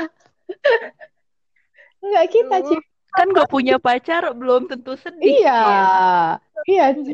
Enggak 1.98 2.28
kita, 2.32 2.56
Aduh. 2.64 2.82
Kan 3.14 3.32
nggak 3.32 3.50
punya 3.50 3.80
pacar 3.80 4.32
belum 4.36 4.68
tentu 4.68 4.96
sedih. 5.00 5.44
Iya. 5.44 5.60
Iya. 5.62 5.86
Iya, 6.68 6.86
Ci. 7.00 7.14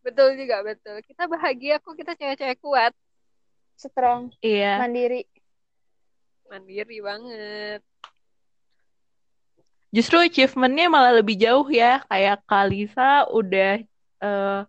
Betul 0.00 0.40
juga, 0.40 0.64
betul. 0.64 0.96
Kita 1.04 1.28
bahagia 1.28 1.76
kok, 1.78 1.94
kita 1.94 2.16
cewek-cewek 2.16 2.58
kuat. 2.60 2.92
strong 3.80 4.28
Iya. 4.44 4.76
mandiri 4.76 5.24
Mandiri 6.50 6.98
banget. 7.00 7.80
Justru 9.94 10.18
achievementnya 10.22 10.90
malah 10.90 11.14
lebih 11.14 11.38
jauh 11.38 11.64
ya. 11.70 12.02
Kayak 12.10 12.42
Kalisa 12.44 13.26
udah 13.30 13.78
eh, 14.20 14.60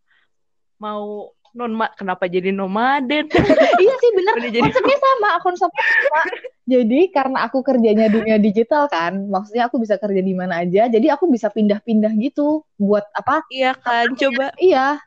mau 0.77 1.33
non 1.51 1.73
kenapa 1.97 2.29
jadi 2.29 2.53
nomaden? 2.53 3.27
Iya 3.27 3.93
sih. 3.97 4.09
Udah 4.39 4.51
jadi 4.53 4.63
Konsepnya 4.63 4.97
sama, 5.01 5.29
konsepnya 5.43 5.83
sama. 5.83 6.21
Jadi 6.71 7.11
karena 7.11 7.43
aku 7.43 7.59
kerjanya 7.59 8.07
dunia 8.07 8.39
digital 8.47 8.87
kan, 8.87 9.27
maksudnya 9.27 9.67
aku 9.67 9.83
bisa 9.83 9.99
kerja 9.99 10.23
di 10.23 10.31
mana 10.31 10.63
aja, 10.63 10.87
jadi 10.87 11.19
aku 11.19 11.27
bisa 11.27 11.51
pindah-pindah 11.51 12.15
gitu 12.15 12.63
buat 12.79 13.03
apa? 13.11 13.43
Iya 13.51 13.75
kan, 13.75 14.15
coba 14.15 14.55
Iya, 14.55 15.03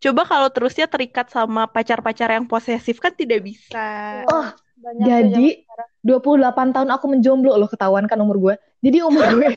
coba 0.00 0.24
kalau 0.24 0.48
terusnya 0.48 0.88
terikat 0.88 1.28
sama 1.28 1.68
pacar-pacar 1.68 2.32
yang 2.32 2.48
posesif 2.48 2.96
kan 2.96 3.12
tidak 3.12 3.44
bisa. 3.44 4.24
Oh, 4.32 4.48
banyak 4.80 5.04
jadi 5.04 5.46
zaman 5.60 5.88
28 6.06 6.74
tahun 6.74 6.88
aku 6.94 7.04
menjomblo 7.10 7.52
loh 7.58 7.68
ketahuan 7.68 8.06
kan 8.08 8.16
umur 8.22 8.38
gue. 8.38 8.54
Jadi 8.80 9.04
umur 9.04 9.24
gue 9.36 9.52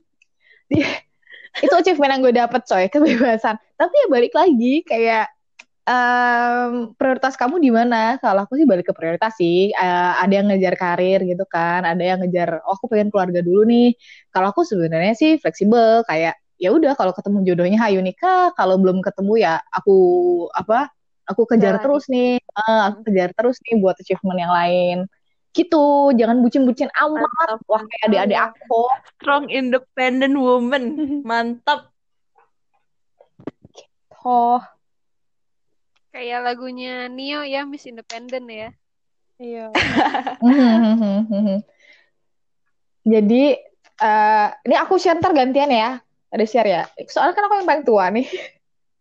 itu 1.66 1.74
achievement 1.74 2.12
yang 2.18 2.22
gue 2.26 2.34
dapet 2.36 2.62
coy, 2.66 2.86
kebebasan. 2.90 3.56
Tapi 3.78 3.94
ya 3.94 4.08
balik 4.12 4.34
lagi 4.36 4.84
kayak 4.84 5.30
em, 5.90 6.94
prioritas 6.94 7.34
kamu 7.34 7.58
di 7.58 7.72
mana? 7.74 8.22
Kalau 8.22 8.46
aku 8.46 8.54
sih 8.60 8.70
balik 8.70 8.86
ke 8.90 8.94
prioritas 8.94 9.34
sih. 9.42 9.74
Eh, 9.74 10.12
ada 10.22 10.30
yang 10.30 10.48
ngejar 10.54 10.76
karir 10.78 11.20
gitu 11.26 11.46
kan, 11.50 11.82
ada 11.84 12.04
yang 12.04 12.22
ngejar 12.22 12.62
oh 12.62 12.78
aku 12.78 12.86
pengen 12.92 13.10
keluarga 13.10 13.42
dulu 13.42 13.66
nih. 13.66 13.98
Kalau 14.30 14.54
aku 14.54 14.62
sebenarnya 14.62 15.14
sih 15.18 15.42
fleksibel 15.42 16.06
kayak 16.06 16.38
ya 16.60 16.70
udah 16.76 16.94
kalau 17.00 17.16
ketemu 17.16 17.38
jodohnya 17.48 17.80
hayu 17.82 18.00
nikah, 18.04 18.52
kalau 18.54 18.76
belum 18.78 19.02
ketemu 19.02 19.34
ya 19.42 19.54
aku 19.74 19.98
apa? 20.54 20.94
Aku 21.30 21.46
kejar 21.46 21.78
Jalani. 21.78 21.84
terus 21.86 22.04
nih, 22.10 22.42
Eh, 22.42 22.82
aku 22.90 23.00
kejar 23.08 23.30
terus 23.38 23.58
nih 23.66 23.76
buat 23.80 23.96
achievement 24.02 24.40
yang 24.40 24.54
lain. 24.54 24.98
Gitu, 25.54 26.14
jangan 26.18 26.42
bucin-bucin 26.46 26.90
amat. 26.94 27.26
Mantap. 27.26 27.60
Wah, 27.70 27.82
kayak 27.86 28.04
adik-adik 28.10 28.40
aku. 28.54 28.82
Strong 29.18 29.44
independent 29.50 30.36
woman. 30.38 30.84
Mantap. 31.30 31.90
Oh, 34.26 34.60
Kayak 36.10 36.40
lagunya 36.42 37.06
Nio 37.06 37.46
ya, 37.46 37.66
Miss 37.70 37.86
Independent 37.86 38.46
ya. 38.50 38.70
iya 39.40 39.70
Jadi, 43.10 43.44
eh, 44.02 44.48
ini 44.68 44.76
aku 44.76 45.00
share 45.00 45.18
ntar 45.22 45.32
gantian 45.34 45.72
ya. 45.72 46.02
Ada 46.30 46.46
share 46.46 46.70
ya. 46.70 46.82
Soalnya 47.10 47.34
kan 47.34 47.46
aku 47.50 47.56
yang 47.62 47.70
paling 47.70 47.86
tua 47.86 48.06
nih. 48.14 48.28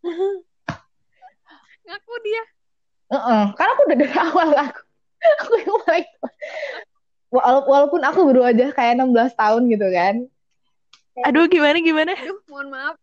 Ngaku 1.88 2.14
dia. 2.24 2.42
Heeh, 3.08 3.42
Karena 3.56 3.70
aku 3.72 3.82
udah 3.88 3.96
dari 3.96 4.14
awal 4.14 4.48
aku. 4.52 4.80
Aku 5.42 5.52
yang 5.58 5.76
paling 5.82 6.06
tua. 6.14 6.30
Wala- 7.34 7.66
Walaupun 7.66 8.00
aku 8.06 8.20
baru 8.30 8.42
aja 8.48 8.70
kayak 8.70 9.02
16 9.02 9.34
tahun 9.34 9.66
gitu 9.66 9.88
kan. 9.90 10.14
Aduh, 11.26 11.50
gimana 11.50 11.82
gimana? 11.82 12.12
Aduh, 12.14 12.38
mohon 12.46 12.68
maaf. 12.70 12.96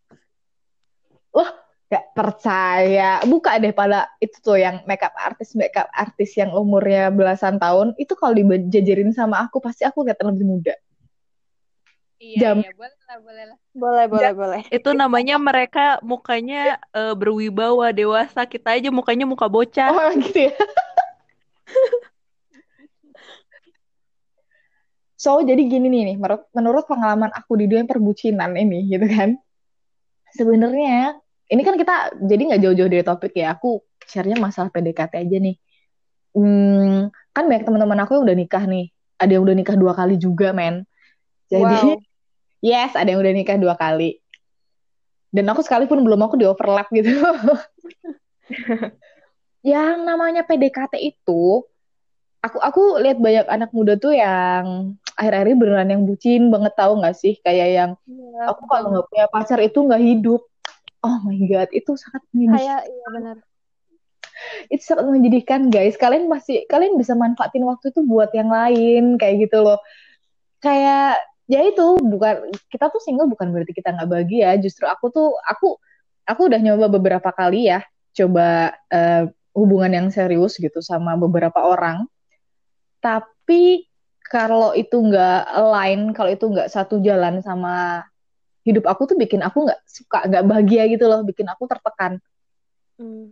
Gak 1.96 2.12
percaya. 2.12 3.24
Buka 3.24 3.56
deh 3.56 3.72
pada 3.72 4.12
itu 4.20 4.36
tuh 4.44 4.60
yang 4.60 4.84
makeup 4.84 5.16
artis 5.16 5.56
makeup 5.56 5.88
artis 5.96 6.36
yang 6.36 6.52
umurnya 6.52 7.08
belasan 7.08 7.56
tahun. 7.56 7.96
Itu 7.96 8.12
kalau 8.12 8.36
dijajarin 8.36 9.16
sama 9.16 9.40
aku 9.48 9.64
pasti 9.64 9.88
aku 9.88 10.04
kelihatan 10.04 10.36
lebih 10.36 10.44
muda. 10.44 10.74
Iya, 12.16 12.40
Jam. 12.40 12.56
iya, 12.64 12.72
boleh 12.72 12.96
lah, 13.08 13.18
boleh 13.20 13.44
lah. 13.44 13.58
boleh 13.76 14.04
boleh 14.08 14.32
boleh 14.32 14.60
Itu 14.72 14.96
namanya 14.96 15.36
mereka 15.36 16.00
mukanya 16.00 16.80
eh, 16.92 17.12
berwibawa, 17.16 17.92
dewasa. 17.92 18.44
Kita 18.44 18.76
aja 18.76 18.88
mukanya 18.92 19.24
muka 19.28 19.48
bocah. 19.48 19.88
Oh 19.92 20.12
gitu 20.20 20.52
ya. 20.52 20.54
So, 25.16 25.40
jadi 25.40 25.64
gini 25.64 25.88
nih, 25.88 26.12
nih 26.12 26.16
menurut, 26.20 26.44
menurut 26.52 26.84
pengalaman 26.84 27.32
aku 27.32 27.56
di 27.56 27.64
dunia 27.64 27.88
perbucinan 27.88 28.52
ini, 28.52 28.84
gitu 28.84 29.08
kan. 29.08 29.40
Sebenarnya, 30.36 31.16
ini 31.46 31.62
kan 31.62 31.74
kita 31.78 32.18
jadi 32.18 32.42
nggak 32.52 32.60
jauh-jauh 32.62 32.90
dari 32.90 33.04
topik 33.06 33.32
ya. 33.38 33.54
Aku 33.54 33.82
share-nya 34.02 34.38
masalah 34.38 34.70
PDKT 34.74 35.26
aja 35.26 35.36
nih. 35.38 35.56
Hmm, 36.36 37.08
kan 37.32 37.44
banyak 37.48 37.64
teman-teman 37.64 37.98
aku 38.02 38.18
yang 38.18 38.24
udah 38.26 38.36
nikah 38.36 38.64
nih. 38.66 38.90
Ada 39.16 39.30
yang 39.38 39.44
udah 39.46 39.56
nikah 39.56 39.76
dua 39.78 39.92
kali 39.96 40.20
juga, 40.20 40.52
men. 40.52 40.84
Jadi, 41.48 41.96
Wow. 41.96 41.96
yes, 42.74 42.92
ada 42.98 43.08
yang 43.08 43.22
udah 43.22 43.32
nikah 43.32 43.56
dua 43.56 43.74
kali. 43.78 44.20
Dan 45.30 45.46
aku 45.52 45.64
sekalipun 45.64 46.02
belum 46.02 46.20
aku 46.26 46.36
di 46.36 46.46
overlap 46.48 46.88
gitu. 46.92 47.08
yang 49.66 50.06
namanya 50.06 50.46
PDKT 50.46 51.00
itu, 51.02 51.66
aku 52.44 52.58
aku 52.62 52.82
lihat 53.02 53.18
banyak 53.18 53.46
anak 53.50 53.70
muda 53.74 53.98
tuh 53.98 54.14
yang 54.14 54.94
akhir-akhir 55.16 55.48
ini 55.50 55.56
beneran 55.58 55.90
yang 55.90 56.02
bucin 56.04 56.52
banget 56.52 56.72
tahu 56.76 57.00
nggak 57.00 57.16
sih? 57.16 57.40
Kayak 57.40 57.68
yang 57.72 57.90
Iya, 58.06 58.52
aku 58.52 58.62
kalau 58.68 58.86
nggak 58.92 59.06
punya 59.08 59.26
pacar 59.32 59.58
itu 59.64 59.78
nggak 59.80 60.02
hidup. 60.04 60.42
Oh 61.06 61.22
my 61.22 61.38
god, 61.46 61.70
itu 61.70 61.94
sangat 61.94 62.26
menyedihkan. 62.34 62.58
kayak 62.58 62.80
iya 62.90 63.06
benar 63.14 63.36
Itu 64.68 64.82
sangat 64.82 65.06
menyedihkan 65.06 65.60
guys. 65.70 65.94
Kalian 65.94 66.26
masih 66.26 66.66
kalian 66.66 66.98
bisa 66.98 67.14
manfaatin 67.14 67.62
waktu 67.62 67.94
itu 67.94 68.02
buat 68.02 68.34
yang 68.34 68.50
lain 68.50 69.16
kayak 69.16 69.48
gitu 69.48 69.62
loh. 69.62 69.78
Kayak 70.60 71.22
ya 71.46 71.62
itu 71.62 71.96
bukan 72.02 72.50
kita 72.68 72.90
tuh 72.90 73.00
single 73.00 73.30
bukan 73.30 73.54
berarti 73.54 73.72
kita 73.72 73.94
nggak 73.94 74.10
bahagia. 74.10 74.58
Justru 74.60 74.84
aku 74.90 75.08
tuh 75.14 75.30
aku 75.46 75.78
aku 76.26 76.40
udah 76.50 76.60
nyoba 76.60 76.90
beberapa 76.90 77.30
kali 77.30 77.70
ya 77.70 77.80
coba 78.12 78.76
eh, 78.90 79.30
hubungan 79.56 79.92
yang 79.94 80.08
serius 80.12 80.60
gitu 80.60 80.84
sama 80.84 81.16
beberapa 81.16 81.62
orang. 81.64 82.04
Tapi 83.00 83.88
kalau 84.26 84.74
itu 84.74 84.98
nggak 84.98 85.40
align, 85.54 86.10
kalau 86.12 86.30
itu 86.34 86.44
nggak 86.50 86.68
satu 86.68 86.98
jalan 86.98 87.40
sama 87.40 88.02
hidup 88.66 88.84
aku 88.90 89.14
tuh 89.14 89.16
bikin 89.16 89.46
aku 89.46 89.70
nggak 89.70 89.80
suka, 89.86 90.26
nggak 90.26 90.42
bahagia 90.42 90.82
gitu 90.90 91.06
loh, 91.06 91.22
bikin 91.22 91.46
aku 91.46 91.70
tertekan. 91.70 92.18
Hmm. 92.98 93.30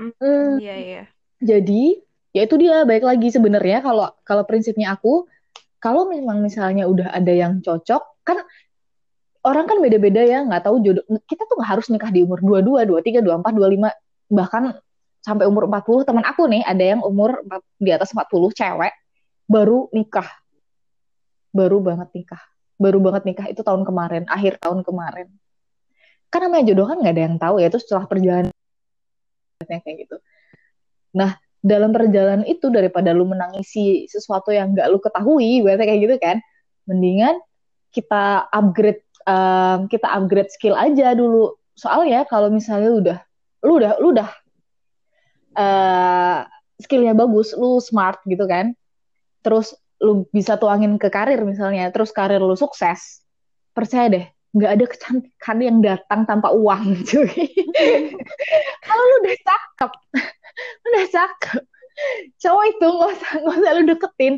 Hmm, 0.00 0.56
Iya, 0.56 0.74
iya. 0.80 1.02
jadi 1.44 2.00
ya 2.32 2.48
itu 2.48 2.56
dia 2.56 2.88
baik 2.88 3.04
lagi 3.04 3.28
sebenarnya 3.28 3.84
kalau 3.84 4.08
kalau 4.24 4.48
prinsipnya 4.48 4.96
aku 4.96 5.28
kalau 5.76 6.08
memang 6.08 6.40
misalnya 6.40 6.88
udah 6.88 7.12
ada 7.12 7.28
yang 7.28 7.60
cocok 7.60 8.24
kan 8.24 8.40
orang 9.44 9.68
kan 9.68 9.76
beda-beda 9.84 10.24
ya 10.24 10.40
nggak 10.48 10.64
tahu 10.64 10.80
jodoh 10.80 11.04
kita 11.28 11.44
tuh 11.44 11.56
nggak 11.60 11.70
harus 11.76 11.86
nikah 11.92 12.08
di 12.08 12.24
umur 12.24 12.40
22, 12.40 12.88
23, 12.88 13.20
24, 13.20 13.92
25 14.32 14.32
bahkan 14.32 14.62
sampai 15.20 15.44
umur 15.44 15.68
40 15.68 16.08
teman 16.08 16.24
aku 16.24 16.48
nih 16.48 16.64
ada 16.64 16.84
yang 16.96 17.00
umur 17.04 17.44
di 17.76 17.90
atas 17.92 18.16
40 18.16 18.56
cewek 18.56 18.92
baru 19.44 19.92
nikah 19.92 20.28
baru 21.52 21.82
banget 21.84 22.08
nikah 22.16 22.40
baru 22.80 22.98
banget 23.04 23.22
nikah 23.28 23.46
itu 23.52 23.60
tahun 23.60 23.84
kemarin 23.84 24.24
akhir 24.26 24.56
tahun 24.64 24.80
kemarin. 24.80 25.28
Kan 26.32 26.40
namanya 26.48 26.72
jodoh 26.72 26.88
kan 26.88 26.96
nggak 27.04 27.14
ada 27.14 27.22
yang 27.28 27.36
tahu 27.36 27.54
ya 27.60 27.68
itu 27.68 27.78
setelah 27.78 28.08
perjalanan 28.08 28.54
kayak 29.60 30.08
gitu. 30.08 30.16
Nah 31.12 31.36
dalam 31.60 31.92
perjalanan 31.92 32.48
itu 32.48 32.72
daripada 32.72 33.12
lu 33.12 33.28
menangisi 33.28 34.08
sesuatu 34.08 34.48
yang 34.48 34.72
nggak 34.72 34.88
lu 34.88 34.96
ketahui 34.96 35.60
berarti 35.60 35.84
kayak 35.84 36.00
gitu 36.00 36.16
kan 36.16 36.36
mendingan 36.88 37.36
kita 37.92 38.48
upgrade 38.48 39.04
um, 39.28 39.84
kita 39.92 40.08
upgrade 40.08 40.48
skill 40.48 40.72
aja 40.72 41.12
dulu. 41.12 41.52
Soalnya 41.76 42.24
kalau 42.24 42.48
misalnya 42.48 42.88
lu 42.88 42.98
udah 43.04 43.18
lu 43.60 43.72
udah 43.76 43.92
lu 44.00 44.08
udah 44.16 44.30
uh, 45.60 46.48
skillnya 46.80 47.12
bagus 47.12 47.52
lu 47.52 47.76
smart 47.82 48.24
gitu 48.24 48.48
kan 48.48 48.72
terus 49.44 49.76
lu 50.00 50.24
bisa 50.32 50.56
tuangin 50.56 50.96
ke 50.96 51.12
karir 51.12 51.44
misalnya 51.44 51.92
terus 51.92 52.10
karir 52.10 52.40
lu 52.40 52.56
sukses 52.56 53.20
percaya 53.76 54.08
deh 54.08 54.26
nggak 54.50 54.70
ada 54.74 54.84
kecantikan 54.90 55.58
yang 55.62 55.78
datang 55.78 56.26
tanpa 56.26 56.50
uang 56.50 56.98
cuy. 57.08 57.46
Kalau 58.82 59.02
lu 59.06 59.14
udah 59.22 59.36
cakep 59.46 59.92
udah 60.90 61.04
cakep 61.06 61.62
cowok 62.40 62.64
itu 62.66 62.86
nggak 62.86 63.10
usah 63.14 63.32
nggak 63.44 63.56
usah 63.62 63.72
lu 63.78 63.82
deketin. 63.86 64.34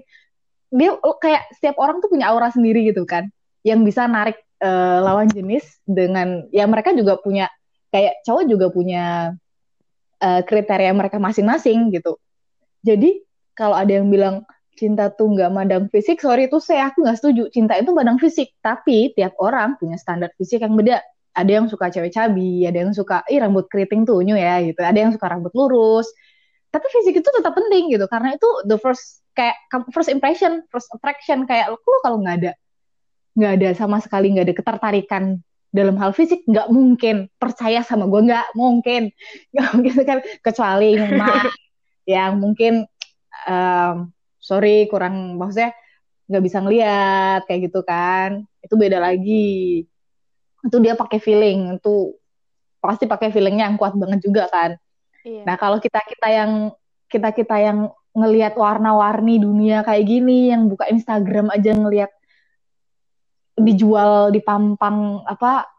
Dia 0.73 0.91
kayak 1.01 1.43
setiap 1.57 1.77
orang 1.81 2.01
tuh 2.01 2.09
punya 2.13 2.33
aura 2.33 2.49
sendiri 2.53 2.85
gitu 2.89 3.05
kan 3.09 3.29
yang 3.65 3.85
bisa 3.85 4.05
narik 4.05 4.41
uh, 4.61 5.01
lawan 5.01 5.29
jenis 5.33 5.81
dengan 5.85 6.45
ya 6.53 6.65
mereka 6.69 6.93
juga 6.93 7.17
punya 7.21 7.49
kayak 7.93 8.25
cowok 8.25 8.45
juga 8.49 8.67
punya 8.73 9.37
uh, 10.21 10.41
kriteria 10.45 10.93
mereka 10.93 11.17
masing-masing 11.17 11.93
gitu. 11.93 12.21
Jadi 12.85 13.23
kalau 13.57 13.77
ada 13.77 14.01
yang 14.01 14.09
bilang 14.09 14.45
cinta 14.77 15.13
tuh 15.13 15.37
nggak 15.37 15.51
mandang 15.53 15.85
fisik 15.93 16.19
sorry 16.19 16.49
itu 16.49 16.59
saya 16.59 16.91
aku 16.91 17.05
nggak 17.05 17.19
setuju. 17.21 17.43
Cinta 17.53 17.77
itu 17.77 17.93
mandang 17.93 18.17
fisik 18.17 18.57
tapi 18.65 19.13
tiap 19.13 19.37
orang 19.39 19.77
punya 19.77 19.97
standar 20.01 20.33
fisik 20.37 20.65
yang 20.65 20.75
beda. 20.75 21.01
Ada 21.33 21.51
yang 21.63 21.67
suka 21.73 21.89
cewek 21.89 22.13
cabi, 22.13 22.69
ada 22.69 22.85
yang 22.85 22.93
suka 22.93 23.25
ih 23.33 23.41
rambut 23.41 23.65
keriting 23.73 24.05
tuh 24.05 24.21
unyu 24.21 24.37
ya 24.37 24.61
gitu, 24.61 24.85
ada 24.85 24.99
yang 25.01 25.13
suka 25.17 25.33
rambut 25.33 25.53
lurus. 25.57 26.09
Tapi 26.69 26.87
fisik 26.93 27.25
itu 27.25 27.29
tetap 27.29 27.57
penting 27.57 27.93
gitu. 27.93 28.05
Karena 28.09 28.37
itu 28.37 28.49
the 28.69 28.77
first 28.77 29.25
kayak 29.33 29.57
first 29.97 30.13
impression, 30.13 30.65
first 30.69 30.93
attraction. 30.93 31.49
Kayak 31.49 31.73
lu 31.73 31.97
kalau 32.05 32.21
nggak 32.21 32.37
ada 32.45 32.53
nggak 33.33 33.53
ada 33.61 33.69
sama 33.73 33.97
sekali 34.05 34.29
nggak 34.37 34.45
ada 34.45 34.57
ketertarikan 34.61 35.25
dalam 35.73 35.97
hal 35.97 36.13
fisik 36.13 36.45
nggak 36.45 36.69
mungkin 36.69 37.33
percaya 37.41 37.81
sama 37.81 38.05
gue 38.05 38.29
nggak 38.29 38.53
mungkin. 38.53 39.09
Nggak 39.57 39.69
mungkin 39.73 39.93
kan? 40.05 40.19
Kecuali 40.45 41.01
yang 42.05 42.37
mungkin 42.45 42.85
um, 43.49 44.13
sorry 44.43 44.91
kurang 44.91 45.39
maksudnya 45.39 45.71
nggak 46.27 46.43
bisa 46.43 46.59
ngeliat 46.59 47.41
kayak 47.47 47.71
gitu 47.71 47.81
kan. 47.87 48.43
Itu 48.59 48.75
beda 48.75 48.99
lagi. 48.99 49.87
Itu 50.67 50.77
dia 50.83 50.99
pakai 50.99 51.23
feeling. 51.23 51.79
Itu 51.79 52.19
pasti 52.83 53.07
pakai 53.07 53.31
feelingnya 53.31 53.71
yang 53.71 53.79
kuat 53.79 53.95
banget 53.95 54.21
juga 54.27 54.51
kan. 54.51 54.75
Iya. 55.23 55.47
nah 55.47 55.55
kalau 55.55 55.79
kita 55.79 56.03
kita 56.03 56.29
yang 56.35 56.75
kita 57.07 57.31
kita 57.31 57.57
yang 57.63 57.95
ngelihat 58.11 58.59
warna-warni 58.59 59.39
dunia 59.39 59.87
kayak 59.87 60.03
gini 60.03 60.51
yang 60.51 60.67
buka 60.67 60.91
Instagram 60.91 61.47
aja 61.55 61.79
ngelihat 61.79 62.11
dijual 63.55 64.35
di 64.35 64.43
pampang 64.43 65.23
apa 65.23 65.71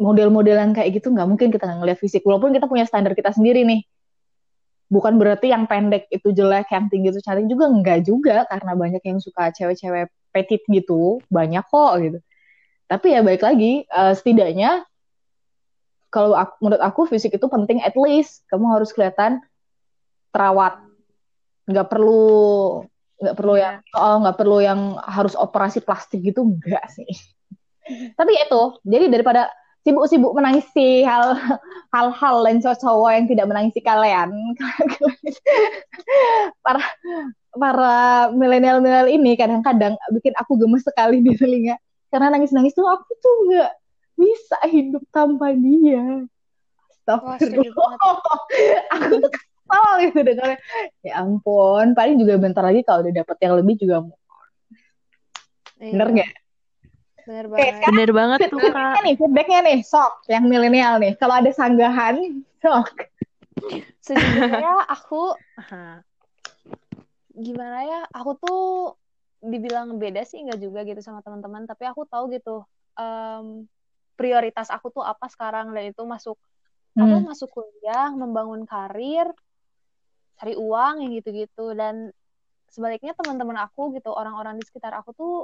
model-modelan 0.00 0.72
kayak 0.72 0.98
gitu 0.98 1.12
nggak 1.12 1.28
mungkin 1.28 1.52
kita 1.52 1.68
nggak 1.68 1.78
ngelihat 1.84 2.00
fisik. 2.00 2.24
Walaupun 2.24 2.56
kita 2.56 2.64
punya 2.64 2.88
standar 2.88 3.12
kita 3.12 3.36
sendiri 3.36 3.68
nih 3.68 3.84
bukan 4.92 5.16
berarti 5.16 5.48
yang 5.48 5.64
pendek 5.64 6.04
itu 6.12 6.36
jelek 6.36 6.68
yang 6.68 6.92
tinggi 6.92 7.16
itu 7.16 7.20
cantik 7.24 7.48
juga 7.48 7.64
enggak 7.72 8.04
juga 8.04 8.44
karena 8.44 8.76
banyak 8.76 9.00
yang 9.00 9.18
suka 9.24 9.48
cewek-cewek 9.56 10.12
petit 10.36 10.60
gitu 10.68 11.24
banyak 11.32 11.64
kok 11.64 11.92
gitu 12.04 12.20
tapi 12.92 13.16
ya 13.16 13.24
baik 13.24 13.40
lagi, 13.40 13.88
uh, 13.88 14.12
setidaknya 14.12 14.84
kalau 16.12 16.36
aku, 16.36 16.60
menurut 16.60 16.82
aku 16.84 17.00
fisik 17.08 17.32
itu 17.40 17.46
penting 17.48 17.80
at 17.80 17.96
least 17.96 18.44
kamu 18.52 18.68
harus 18.68 18.92
kelihatan 18.92 19.40
terawat. 20.28 20.76
Nggak 21.64 21.88
perlu 21.88 22.84
nggak 23.16 23.36
perlu 23.38 23.54
yang 23.56 23.80
iya. 23.80 23.96
oh 23.96 24.16
nggak 24.20 24.36
perlu 24.36 24.58
yang 24.60 24.80
harus 25.00 25.32
operasi 25.38 25.80
plastik 25.80 26.20
gitu 26.20 26.44
enggak 26.44 26.84
sih. 26.92 27.08
Tapi 28.20 28.32
itu, 28.36 28.62
jadi 28.84 29.08
daripada 29.08 29.48
sibuk-sibuk 29.82 30.32
menangisi 30.34 31.02
hal 31.02 31.34
hal-hal 31.94 32.34
lain 32.42 32.62
cowok-cowok 32.62 33.10
yang 33.12 33.26
tidak 33.28 33.46
menangisi 33.50 33.80
kalian 33.82 34.30
para 36.64 36.82
para 37.52 38.32
milenial-milenial 38.32 39.10
ini 39.10 39.36
kadang-kadang 39.36 39.98
bikin 40.14 40.32
aku 40.40 40.56
gemes 40.56 40.86
sekali 40.86 41.20
di 41.20 41.36
telinga 41.36 41.76
karena 42.08 42.32
nangis-nangis 42.32 42.72
tuh 42.72 42.86
aku 42.88 43.10
tuh 43.20 43.34
nggak 43.50 43.72
bisa 44.16 44.58
hidup 44.70 45.02
tanpa 45.10 45.52
dia 45.52 46.24
Astagfirullah. 47.02 47.98
aku 48.94 49.14
tuh 49.26 49.30
kesal 49.34 49.90
gitu 50.06 50.18
dengarnya. 50.22 50.58
Ya 51.02 51.18
ampun, 51.18 51.98
paling 51.98 52.16
juga 52.22 52.38
bentar 52.38 52.62
lagi 52.62 52.86
kalau 52.86 53.02
udah 53.02 53.14
dapet 53.14 53.36
yang 53.42 53.54
lebih 53.58 53.74
juga 53.82 54.06
mau. 54.06 54.18
Iya. 55.82 55.90
Bener 55.98 56.08
nggak? 56.14 56.30
Bener 57.28 57.46
banget. 57.46 57.72
Oke, 57.72 57.86
Bener 57.92 58.10
banget 58.10 58.38
tuh, 58.50 58.58
Kak. 58.58 59.02
nih, 59.06 59.14
feedbacknya 59.14 59.60
nih, 59.62 59.78
sok. 59.86 60.12
Yang 60.26 60.44
milenial 60.50 60.94
nih. 60.98 61.12
Kalau 61.16 61.34
ada 61.38 61.50
sanggahan, 61.54 62.42
sok. 62.58 62.88
Sejujurnya 64.02 64.74
aku, 64.96 65.36
gimana 67.36 67.78
ya, 67.86 68.00
aku 68.10 68.30
tuh 68.42 68.62
dibilang 69.42 69.98
beda 69.98 70.22
sih 70.22 70.38
enggak 70.38 70.62
juga 70.62 70.86
gitu 70.86 71.02
sama 71.02 71.18
teman-teman 71.18 71.66
tapi 71.66 71.82
aku 71.90 72.06
tahu 72.06 72.30
gitu 72.30 72.62
um, 72.94 73.66
prioritas 74.14 74.70
aku 74.70 74.94
tuh 74.94 75.02
apa 75.02 75.26
sekarang 75.26 75.74
dan 75.74 75.90
itu 75.90 76.02
masuk 76.06 76.38
hmm. 76.94 77.02
aku 77.02 77.14
masuk 77.26 77.48
kuliah 77.50 78.14
membangun 78.14 78.62
karir 78.62 79.26
cari 80.38 80.54
uang 80.54 81.02
yang 81.02 81.10
gitu-gitu 81.18 81.74
dan 81.74 82.14
sebaliknya 82.70 83.18
teman-teman 83.18 83.58
aku 83.66 83.90
gitu 83.98 84.14
orang-orang 84.14 84.62
di 84.62 84.64
sekitar 84.64 84.94
aku 84.94 85.10
tuh 85.10 85.34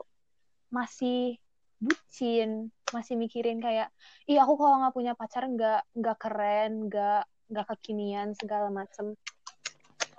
masih 0.70 1.34
bucin 1.78 2.74
masih 2.90 3.14
mikirin 3.14 3.62
kayak 3.62 3.94
ih 4.26 4.38
aku 4.38 4.58
kalau 4.58 4.82
nggak 4.82 4.94
punya 4.94 5.12
pacar 5.14 5.46
nggak 5.46 5.86
nggak 5.94 6.18
keren 6.18 6.90
nggak 6.90 7.22
nggak 7.48 7.66
kekinian 7.74 8.34
segala 8.36 8.68
macem. 8.68 9.16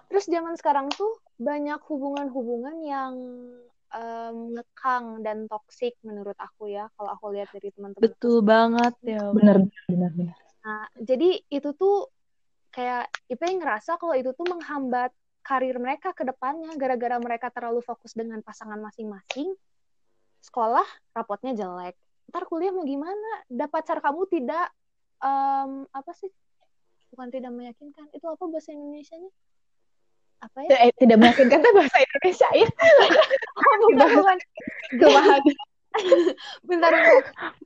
Terus 0.10 0.26
zaman 0.26 0.58
sekarang 0.58 0.89
tuh 0.89 1.22
banyak 1.38 1.78
hubungan-hubungan 1.86 2.78
yang 2.82 3.13
um, 3.93 4.36
ngekang 4.58 5.22
dan 5.22 5.45
toksik 5.45 5.98
menurut 6.02 6.36
aku 6.41 6.74
ya 6.74 6.89
kalau 6.98 7.13
aku 7.13 7.26
lihat 7.38 7.50
dari 7.54 7.69
teman-teman 7.74 8.02
betul 8.02 8.41
aku. 8.41 8.50
banget 8.50 8.93
ya 9.06 9.30
benar 9.30 9.58
benar 9.89 10.12
benar. 10.17 10.36
Nah 10.65 10.84
jadi 10.98 11.30
itu 11.50 11.69
tuh 11.78 12.10
kayak 12.74 13.10
Ipe 13.30 13.45
ngerasa 13.45 13.98
kalau 13.98 14.13
itu 14.17 14.34
tuh 14.34 14.45
menghambat 14.50 15.13
karir 15.41 15.78
mereka 15.82 16.13
ke 16.13 16.22
depannya 16.26 16.74
gara-gara 16.78 17.17
mereka 17.17 17.50
terlalu 17.50 17.82
fokus 17.82 18.13
dengan 18.13 18.41
pasangan 18.45 18.78
masing-masing 18.78 19.54
sekolah 20.39 20.88
rapotnya 21.15 21.56
jelek 21.56 21.95
ntar 22.30 22.45
kuliah 22.45 22.69
mau 22.69 22.86
gimana 22.86 23.30
dapat 23.49 23.84
pacar 23.84 23.97
kamu 23.99 24.30
tidak 24.30 24.69
um, 25.19 25.89
apa 25.91 26.12
sih 26.13 26.30
bukan 27.10 27.34
tidak 27.34 27.52
meyakinkan 27.52 28.06
itu 28.13 28.25
apa 28.30 28.43
bahasa 28.45 28.69
Indonesia 28.69 29.17
nya 29.17 29.32
apa 30.39 30.58
ya? 30.63 30.88
Eh, 30.88 30.91
tidak 30.95 31.19
meyakinkan 31.19 31.60
itu 31.60 31.71
bahasa 31.75 31.97
Indonesia 31.99 32.47
ya. 32.56 32.67
oh, 33.60 33.75
bukan, 33.91 34.10
bukan. 34.15 34.38
Kemahagan. 34.95 35.58
bentar. 36.63 36.91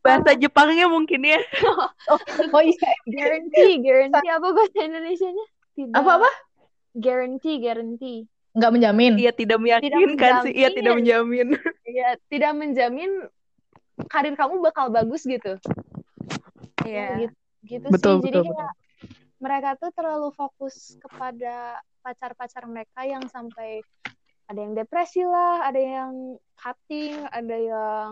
Bahasa 0.02 0.32
Jepangnya 0.34 0.90
mungkin 0.90 1.22
ya. 1.22 1.38
oh, 2.10 2.18
oh 2.50 2.62
iya. 2.66 2.90
Guarantee, 3.06 3.78
guarantee 3.78 4.30
apa 4.32 4.48
bahasa 4.50 4.80
Indonesia-nya? 4.82 5.46
Tidak. 5.78 5.94
Apa 5.94 6.12
apa? 6.18 6.32
Guarantee, 6.98 7.62
guarantee. 7.62 8.26
Enggak 8.54 8.72
menjamin. 8.74 9.14
Iya, 9.18 9.32
tidak 9.34 9.60
meyakinkan 9.60 10.34
sih. 10.46 10.54
Iya, 10.54 10.70
tidak 10.74 10.94
menjamin. 11.02 11.48
Iya, 11.94 12.18
tidak 12.26 12.52
menjamin 12.58 13.12
karir 14.10 14.34
kamu 14.34 14.62
bakal 14.66 14.90
bagus 14.90 15.26
gitu. 15.26 15.58
Iya. 16.86 17.30
Gitu, 17.30 17.36
gitu 17.66 17.88
betul, 17.90 18.22
sih. 18.22 18.30
Betul, 18.30 18.46
Jadi 18.46 18.50
kayak 18.50 18.74
mereka 19.44 19.70
tuh 19.76 19.92
terlalu 19.92 20.30
fokus 20.34 20.96
kepada 21.02 21.82
pacar-pacar 22.02 22.64
mereka 22.66 23.04
yang 23.04 23.26
sampai 23.28 23.84
ada 24.48 24.60
yang 24.60 24.74
depresi 24.78 25.24
lah, 25.26 25.68
ada 25.68 25.80
yang 25.82 26.40
cutting, 26.56 27.28
ada 27.32 27.58
yang 27.58 28.12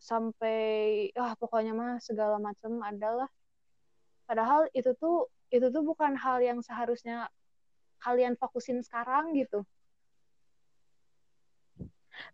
sampai 0.00 1.08
ah 1.16 1.32
pokoknya 1.40 1.72
mah 1.72 1.96
segala 1.96 2.36
macam 2.36 2.84
adalah 2.84 3.24
padahal 4.28 4.68
itu 4.76 4.92
tuh 5.00 5.32
itu 5.48 5.72
tuh 5.72 5.80
bukan 5.80 6.12
hal 6.12 6.44
yang 6.44 6.60
seharusnya 6.60 7.32
kalian 8.04 8.36
fokusin 8.36 8.84
sekarang 8.84 9.32
gitu 9.32 9.64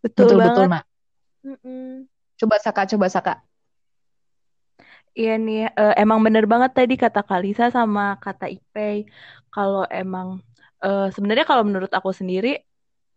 Betul, 0.05 0.37
Betul 0.37 0.39
banget. 0.41 0.51
betul, 0.53 0.65
Nak. 0.73 0.85
Mm-mm. 1.41 1.89
Coba 2.37 2.57
Saka, 2.61 2.83
coba 2.89 3.07
Saka. 3.09 3.35
Iya 5.17 5.37
nih, 5.37 5.69
eh, 5.75 5.95
emang 5.99 6.21
bener 6.23 6.45
banget 6.47 6.71
tadi 6.79 6.95
kata 6.95 7.21
Kalisa 7.27 7.69
sama 7.73 8.17
kata 8.23 8.47
Ipei. 8.47 9.05
Kalau 9.51 9.83
emang, 9.91 10.39
eh, 10.85 11.09
sebenarnya 11.13 11.45
kalau 11.49 11.65
menurut 11.67 11.91
aku 11.93 12.11
sendiri, 12.15 12.61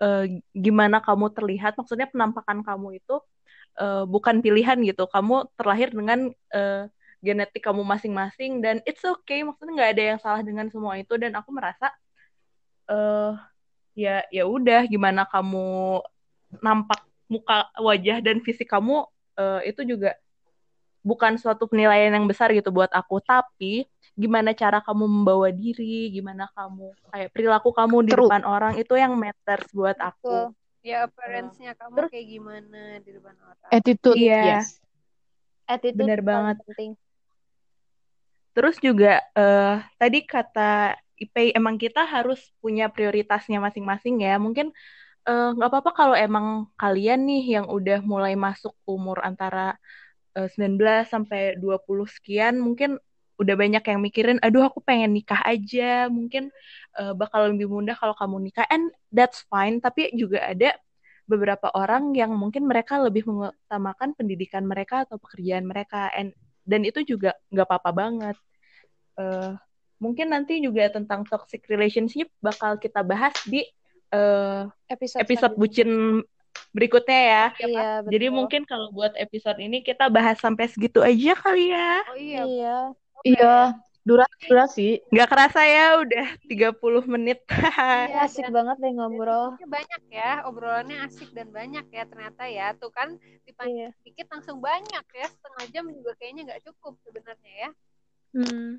eh, 0.04 0.24
gimana 0.56 1.00
kamu 1.06 1.32
terlihat, 1.38 1.78
maksudnya 1.80 2.08
penampakan 2.12 2.66
kamu 2.66 3.00
itu 3.00 3.16
eh, 3.80 4.04
bukan 4.06 4.36
pilihan 4.44 4.78
gitu. 4.86 5.04
Kamu 5.10 5.50
terlahir 5.58 5.90
dengan 5.94 6.30
eh, 6.54 6.84
genetik 7.24 7.64
kamu 7.64 7.82
masing-masing 7.88 8.60
dan 8.60 8.84
it's 8.90 9.02
okay, 9.08 9.42
maksudnya 9.48 9.72
nggak 9.80 9.92
ada 9.96 10.04
yang 10.16 10.20
salah 10.20 10.42
dengan 10.44 10.68
semua 10.74 11.00
itu. 11.00 11.14
Dan 11.16 11.32
aku 11.40 11.50
merasa, 11.56 11.90
eh 12.88 13.32
ya 13.94 14.26
ya 14.30 14.44
udah, 14.44 14.84
gimana 14.86 15.24
kamu 15.26 16.02
nampak 16.60 17.02
muka, 17.26 17.70
wajah 17.78 18.20
dan 18.20 18.42
fisik 18.42 18.68
kamu 18.68 19.06
eh, 19.36 19.70
itu 19.70 19.82
juga 19.86 20.14
bukan 21.02 21.36
suatu 21.36 21.68
penilaian 21.68 22.14
yang 22.14 22.24
besar 22.24 22.54
gitu 22.54 22.72
buat 22.72 22.88
aku 22.90 23.20
tapi 23.20 23.84
gimana 24.14 24.54
cara 24.54 24.80
kamu 24.80 25.04
membawa 25.04 25.52
diri 25.52 26.08
gimana 26.10 26.48
kamu 26.54 26.94
kayak 27.12 27.30
perilaku 27.34 27.70
kamu 27.76 28.08
di 28.08 28.12
True. 28.14 28.30
depan 28.30 28.44
orang 28.46 28.74
itu 28.78 28.94
yang 28.96 29.12
matters 29.18 29.68
buat 29.74 29.98
aku 30.00 30.54
Betul. 30.54 30.62
Ya 30.84 31.08
appearance-nya 31.08 31.80
kamu 31.80 31.96
Terus- 31.96 32.12
kayak 32.12 32.28
gimana 32.28 32.82
di 33.00 33.10
depan 33.16 33.36
orang. 33.40 33.70
Attitude, 33.72 34.20
Iya. 34.20 34.42
yes. 34.60 34.84
Attitude 35.64 35.96
Bener 35.96 36.20
paling 36.20 36.28
banget. 36.28 36.58
penting. 36.68 36.92
terus 38.54 38.78
juga 38.78 39.18
eh 39.34 39.76
tadi 39.98 40.20
kata 40.22 40.94
Ipei 41.24 41.48
emang 41.60 41.76
kita 41.84 42.02
harus 42.14 42.40
punya 42.64 42.86
prioritasnya 42.94 43.58
masing-masing 43.66 44.16
ya. 44.26 44.36
Mungkin 44.46 44.68
eh, 45.30 45.48
nggak 45.56 45.70
apa-apa 45.72 45.92
kalau 46.00 46.16
emang 46.18 46.48
kalian 46.82 47.20
nih 47.30 47.44
yang 47.60 47.68
udah 47.78 48.00
mulai 48.12 48.34
masuk 48.46 48.74
umur 48.90 49.18
antara 49.30 49.78
eh, 50.38 50.48
19 50.54 51.04
sampai 51.14 51.42
20 51.64 52.08
sekian 52.10 52.56
mungkin 52.66 53.00
udah 53.42 53.56
banyak 53.58 53.84
yang 53.90 54.00
mikirin 54.06 54.38
aduh 54.46 54.64
aku 54.70 54.80
pengen 54.84 55.12
nikah 55.18 55.42
aja. 55.46 56.08
Mungkin 56.18 56.44
eh, 57.00 57.14
bakal 57.22 57.54
lebih 57.54 57.68
mudah 57.76 57.96
kalau 58.02 58.16
kamu 58.20 58.38
nikah 58.52 58.66
and 58.74 58.92
that's 59.16 59.42
fine. 59.52 59.80
Tapi 59.84 60.14
juga 60.22 60.40
ada 60.54 60.76
beberapa 61.32 61.72
orang 61.74 62.12
yang 62.20 62.36
mungkin 62.36 62.68
mereka 62.68 63.00
lebih 63.00 63.24
mengutamakan 63.30 64.12
pendidikan 64.20 64.64
mereka 64.68 65.08
atau 65.08 65.16
pekerjaan 65.24 65.64
mereka 65.64 66.12
and 66.12 66.36
dan 66.68 66.84
itu 66.88 67.04
juga 67.04 67.36
nggak 67.52 67.68
apa-apa 67.68 67.92
banget. 67.96 68.36
Eh, 69.20 69.52
mungkin 70.04 70.28
nanti 70.30 70.60
juga 70.60 70.92
tentang 70.92 71.24
toxic 71.24 71.64
relationship 71.66 72.28
bakal 72.44 72.76
kita 72.76 73.00
bahas 73.02 73.32
di 73.48 73.64
eh, 74.12 74.62
Episode, 74.92 75.24
episode 75.24 75.56
bucin 75.56 76.20
berikutnya 76.70 77.22
ya 77.24 77.46
Iya, 77.58 77.90
betul. 78.04 78.12
jadi 78.12 78.28
mungkin 78.30 78.62
kalau 78.68 78.92
buat 78.92 79.16
episode 79.16 79.58
ini 79.58 79.80
kita 79.82 80.12
bahas 80.12 80.38
sampai 80.38 80.68
segitu 80.68 81.00
aja 81.00 81.34
kali 81.34 81.72
ya. 81.72 81.92
Oh 82.06 82.18
iya. 82.20 82.44
Iya. 82.46 82.78
Iya, 83.24 83.56
durasi, 84.04 84.44
durasi. 84.52 84.88
Nggak 85.10 85.30
kerasa 85.32 85.62
ya 85.64 85.98
udah 85.98 86.28
30 86.46 87.08
menit. 87.08 87.40
Iya, 87.48 88.28
asik 88.28 88.52
dan- 88.52 88.54
banget 88.54 88.76
deh 88.84 88.92
ngobrol. 88.94 89.56
Topiknya 89.56 89.70
banyak 89.72 90.02
ya, 90.12 90.32
obrolannya 90.44 90.98
asik 91.08 91.30
dan 91.32 91.48
banyak 91.50 91.86
ya 91.88 92.04
ternyata 92.04 92.44
ya. 92.46 92.68
Tuh 92.76 92.92
kan 92.92 93.16
dipanjang 93.48 93.96
Iya. 93.96 94.04
dikit 94.04 94.28
langsung 94.30 94.60
banyak 94.60 95.06
ya. 95.10 95.26
Setengah 95.26 95.66
jam 95.72 95.86
juga 95.90 96.12
kayaknya 96.20 96.42
nggak 96.52 96.62
cukup 96.70 96.94
sebenarnya 97.02 97.54
ya. 97.56 97.70
Hmm. 98.34 98.70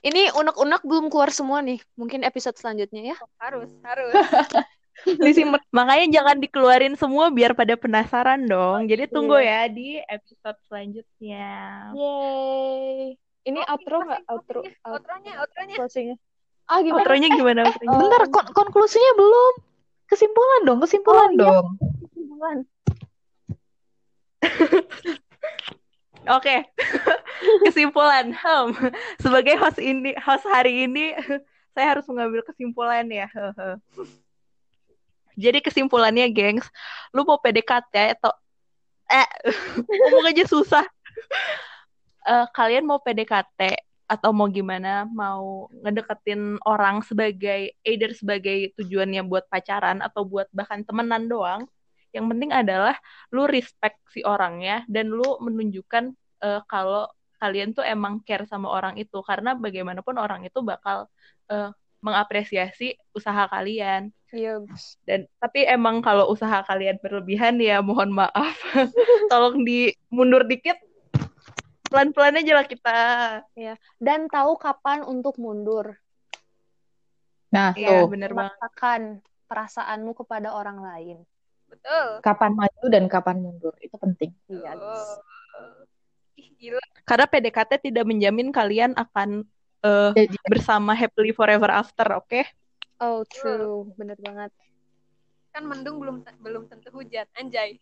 Ini 0.00 0.34
unek-unek 0.34 0.82
belum 0.82 1.06
keluar 1.08 1.30
semua 1.30 1.60
nih. 1.60 1.78
Mungkin 1.94 2.22
episode 2.22 2.56
selanjutnya 2.56 3.14
ya. 3.14 3.16
Harus, 3.38 3.70
harus. 3.82 4.12
Disimpan. 5.24 5.60
Makanya 5.72 6.06
jangan 6.20 6.36
dikeluarin 6.38 6.92
semua 6.92 7.32
biar 7.32 7.56
pada 7.56 7.72
penasaran 7.72 8.44
dong. 8.44 8.84
Jadi 8.84 9.08
tunggu 9.08 9.40
ya 9.40 9.64
di 9.64 9.96
episode 9.96 10.58
selanjutnya. 10.68 11.48
Yeay. 11.96 13.16
Ini 13.40 13.60
Oh, 13.64 13.72
outro 13.72 13.96
nggak? 14.04 14.20
closing- 14.28 14.28
Outro, 14.28 14.58
closingnya, 14.60 14.76
out- 14.84 14.92
Outronya, 15.00 15.32
outronya. 15.40 15.76
closingnya. 15.80 16.16
Ah, 16.68 16.78
gimana? 16.84 17.00
Outronya 17.00 17.28
gimana? 17.32 17.60
outronya? 17.64 17.88
Oh. 17.88 17.98
Bentar, 17.98 18.22
kon- 18.28 18.52
konklusinya 18.52 19.12
belum. 19.16 19.54
Kesimpulan 20.04 20.60
dong, 20.68 20.78
kesimpulan 20.84 21.30
Oh, 21.30 21.32
iya. 21.32 21.40
dong. 21.40 21.66
Kesimpulan. 22.04 22.56
Oke. 26.28 26.68
Kesimpulan. 27.64 28.36
Hmm. 28.36 28.76
Sebagai 29.16 29.56
host 29.56 29.80
ini, 29.80 30.12
host 30.20 30.44
hari 30.44 30.84
ini, 30.84 31.16
saya 31.74 31.96
harus 31.96 32.04
mengambil 32.10 32.44
kesimpulan 32.44 33.06
ya. 33.08 33.30
Jadi 35.40 35.64
kesimpulannya, 35.64 36.28
gengs, 36.28 36.68
lu 37.16 37.24
mau 37.24 37.40
PDKT 37.40 38.20
atau 38.20 38.34
eh 39.10 39.28
ngomong 39.88 40.28
aja 40.28 40.44
susah. 40.44 40.84
Eh, 42.28 42.46
kalian 42.52 42.84
mau 42.84 43.00
PDKT 43.00 43.80
atau 44.10 44.30
mau 44.34 44.50
gimana? 44.50 45.08
Mau 45.08 45.72
ngedeketin 45.80 46.60
orang 46.68 47.00
sebagai 47.06 47.72
either 47.86 48.12
sebagai 48.12 48.74
tujuannya 48.76 49.24
buat 49.24 49.48
pacaran 49.48 50.04
atau 50.04 50.26
buat 50.26 50.50
bahkan 50.52 50.84
temenan 50.84 51.30
doang? 51.30 51.64
Yang 52.10 52.26
penting 52.34 52.50
adalah 52.50 52.96
lu 53.30 53.46
respect 53.46 53.98
si 54.10 54.20
orangnya 54.26 54.82
dan 54.90 55.10
lu 55.10 55.38
menunjukkan 55.42 56.04
eh, 56.42 56.60
kalau 56.66 57.06
kalian 57.40 57.72
tuh 57.72 57.86
emang 57.86 58.20
care 58.20 58.44
sama 58.44 58.68
orang 58.68 59.00
itu 59.00 59.16
karena 59.24 59.56
bagaimanapun 59.56 60.20
orang 60.20 60.44
itu 60.44 60.60
bakal 60.60 61.08
eh, 61.48 61.72
mengapresiasi 62.00 62.96
usaha 63.12 63.44
kalian 63.48 64.08
Iya. 64.30 64.62
dan 65.10 65.26
tapi 65.42 65.66
emang 65.66 65.98
kalau 66.06 66.30
usaha 66.30 66.62
kalian 66.62 67.02
berlebihan 67.02 67.58
ya 67.58 67.82
mohon 67.82 68.14
maaf 68.14 68.54
tolong 69.30 69.66
di 69.66 69.90
mundur 70.06 70.46
dikit 70.46 70.78
pelan-pelan 71.90 72.38
aja 72.38 72.52
lah 72.62 72.66
kita 72.70 72.98
Dan 73.98 74.30
tahu 74.30 74.54
kapan 74.56 75.02
untuk 75.02 75.36
mundur. 75.42 75.98
Nah, 77.50 77.74
Iya, 77.74 78.06
tuh. 78.06 78.14
bener 78.14 78.30
banget 78.30 79.18
perasaanmu 79.50 80.14
kepada 80.14 80.54
orang 80.54 80.78
lain. 80.78 81.18
Betul. 81.80 82.08
Kapan 82.20 82.52
maju 82.52 82.84
dan 82.92 83.04
kapan 83.08 83.36
mundur. 83.40 83.74
Itu 83.80 83.96
penting. 83.96 84.36
Iya. 84.52 84.76
Oh. 84.76 85.16
Ih, 86.40 86.48
gila. 86.56 86.80
karena 87.04 87.26
PDKT 87.28 87.72
tidak 87.90 88.04
menjamin 88.08 88.48
kalian 88.48 88.96
akan 88.96 89.44
eh, 89.84 90.10
Jadi, 90.16 90.36
bersama 90.48 90.96
happily 90.96 91.36
forever 91.36 91.68
after 91.68 92.16
oke 92.16 92.44
Oh, 93.00 93.24
true. 93.24 93.88
Bener 93.96 94.20
banget. 94.20 94.52
Kan 95.56 95.64
mendung 95.64 95.96
belum 95.96 96.20
belum 96.44 96.68
tentu 96.68 96.92
hujan. 96.92 97.24
Anjay. 97.32 97.80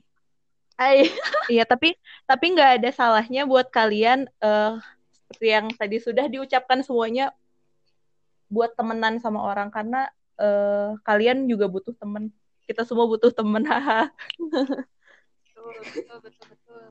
Ay. 0.79 1.11
Iya, 1.53 1.67
tapi 1.67 1.99
tapi 2.23 2.55
nggak 2.55 2.79
ada 2.79 2.91
salahnya 2.95 3.43
buat 3.43 3.67
kalian 3.67 4.31
eh 4.39 4.75
seperti 5.11 5.47
yang 5.51 5.67
tadi 5.75 5.97
sudah 5.99 6.31
diucapkan 6.31 6.87
semuanya 6.87 7.35
buat 8.47 8.73
temenan 8.79 9.19
sama 9.19 9.43
orang 9.43 9.75
karena 9.75 10.07
eh 10.39 10.95
kalian 11.03 11.51
juga 11.51 11.67
butuh 11.67 11.99
temen. 11.99 12.31
Kita 12.69 12.85
semua 12.85 13.09
butuh 13.09 13.33
temen, 13.33 13.65
haha. 13.65 14.13
Betul, 14.37 15.73
betul, 15.81 16.19
betul, 16.21 16.45
betul. 16.53 16.85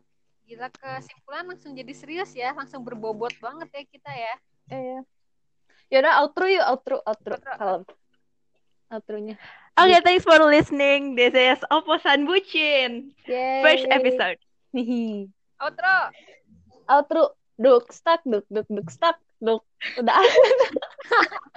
Gila 0.50 0.68
kesimpulan 0.74 1.46
langsung 1.46 1.78
jadi 1.78 1.94
serius 1.94 2.34
ya, 2.34 2.58
langsung 2.58 2.82
berbobot 2.82 3.38
banget 3.38 3.70
ya 3.70 3.84
kita 3.86 4.12
ya. 4.12 4.36
Iya. 4.74 5.00
Yaudah, 5.94 6.26
outro 6.26 6.50
yuk. 6.50 6.66
Outro, 6.66 6.98
outro. 7.06 7.38
Outro. 7.38 7.54
Kalem. 7.62 7.84
Outronya. 8.90 9.36
Oke, 9.78 9.98
thanks 10.02 10.26
for 10.26 10.40
listening. 10.50 11.14
This 11.14 11.36
is 11.38 11.62
Oposan 11.70 12.26
Bucin. 12.26 13.14
Yay. 13.30 13.62
First 13.62 13.86
episode. 13.94 14.40
Outro. 15.62 15.96
Outro. 16.90 17.24
Duk, 17.62 17.94
stuck, 17.94 18.26
duk, 18.26 18.46
duk, 18.50 18.66
duk, 18.66 18.88
stuck, 18.90 19.22
duk. 19.38 19.62
Udah. 20.02 20.18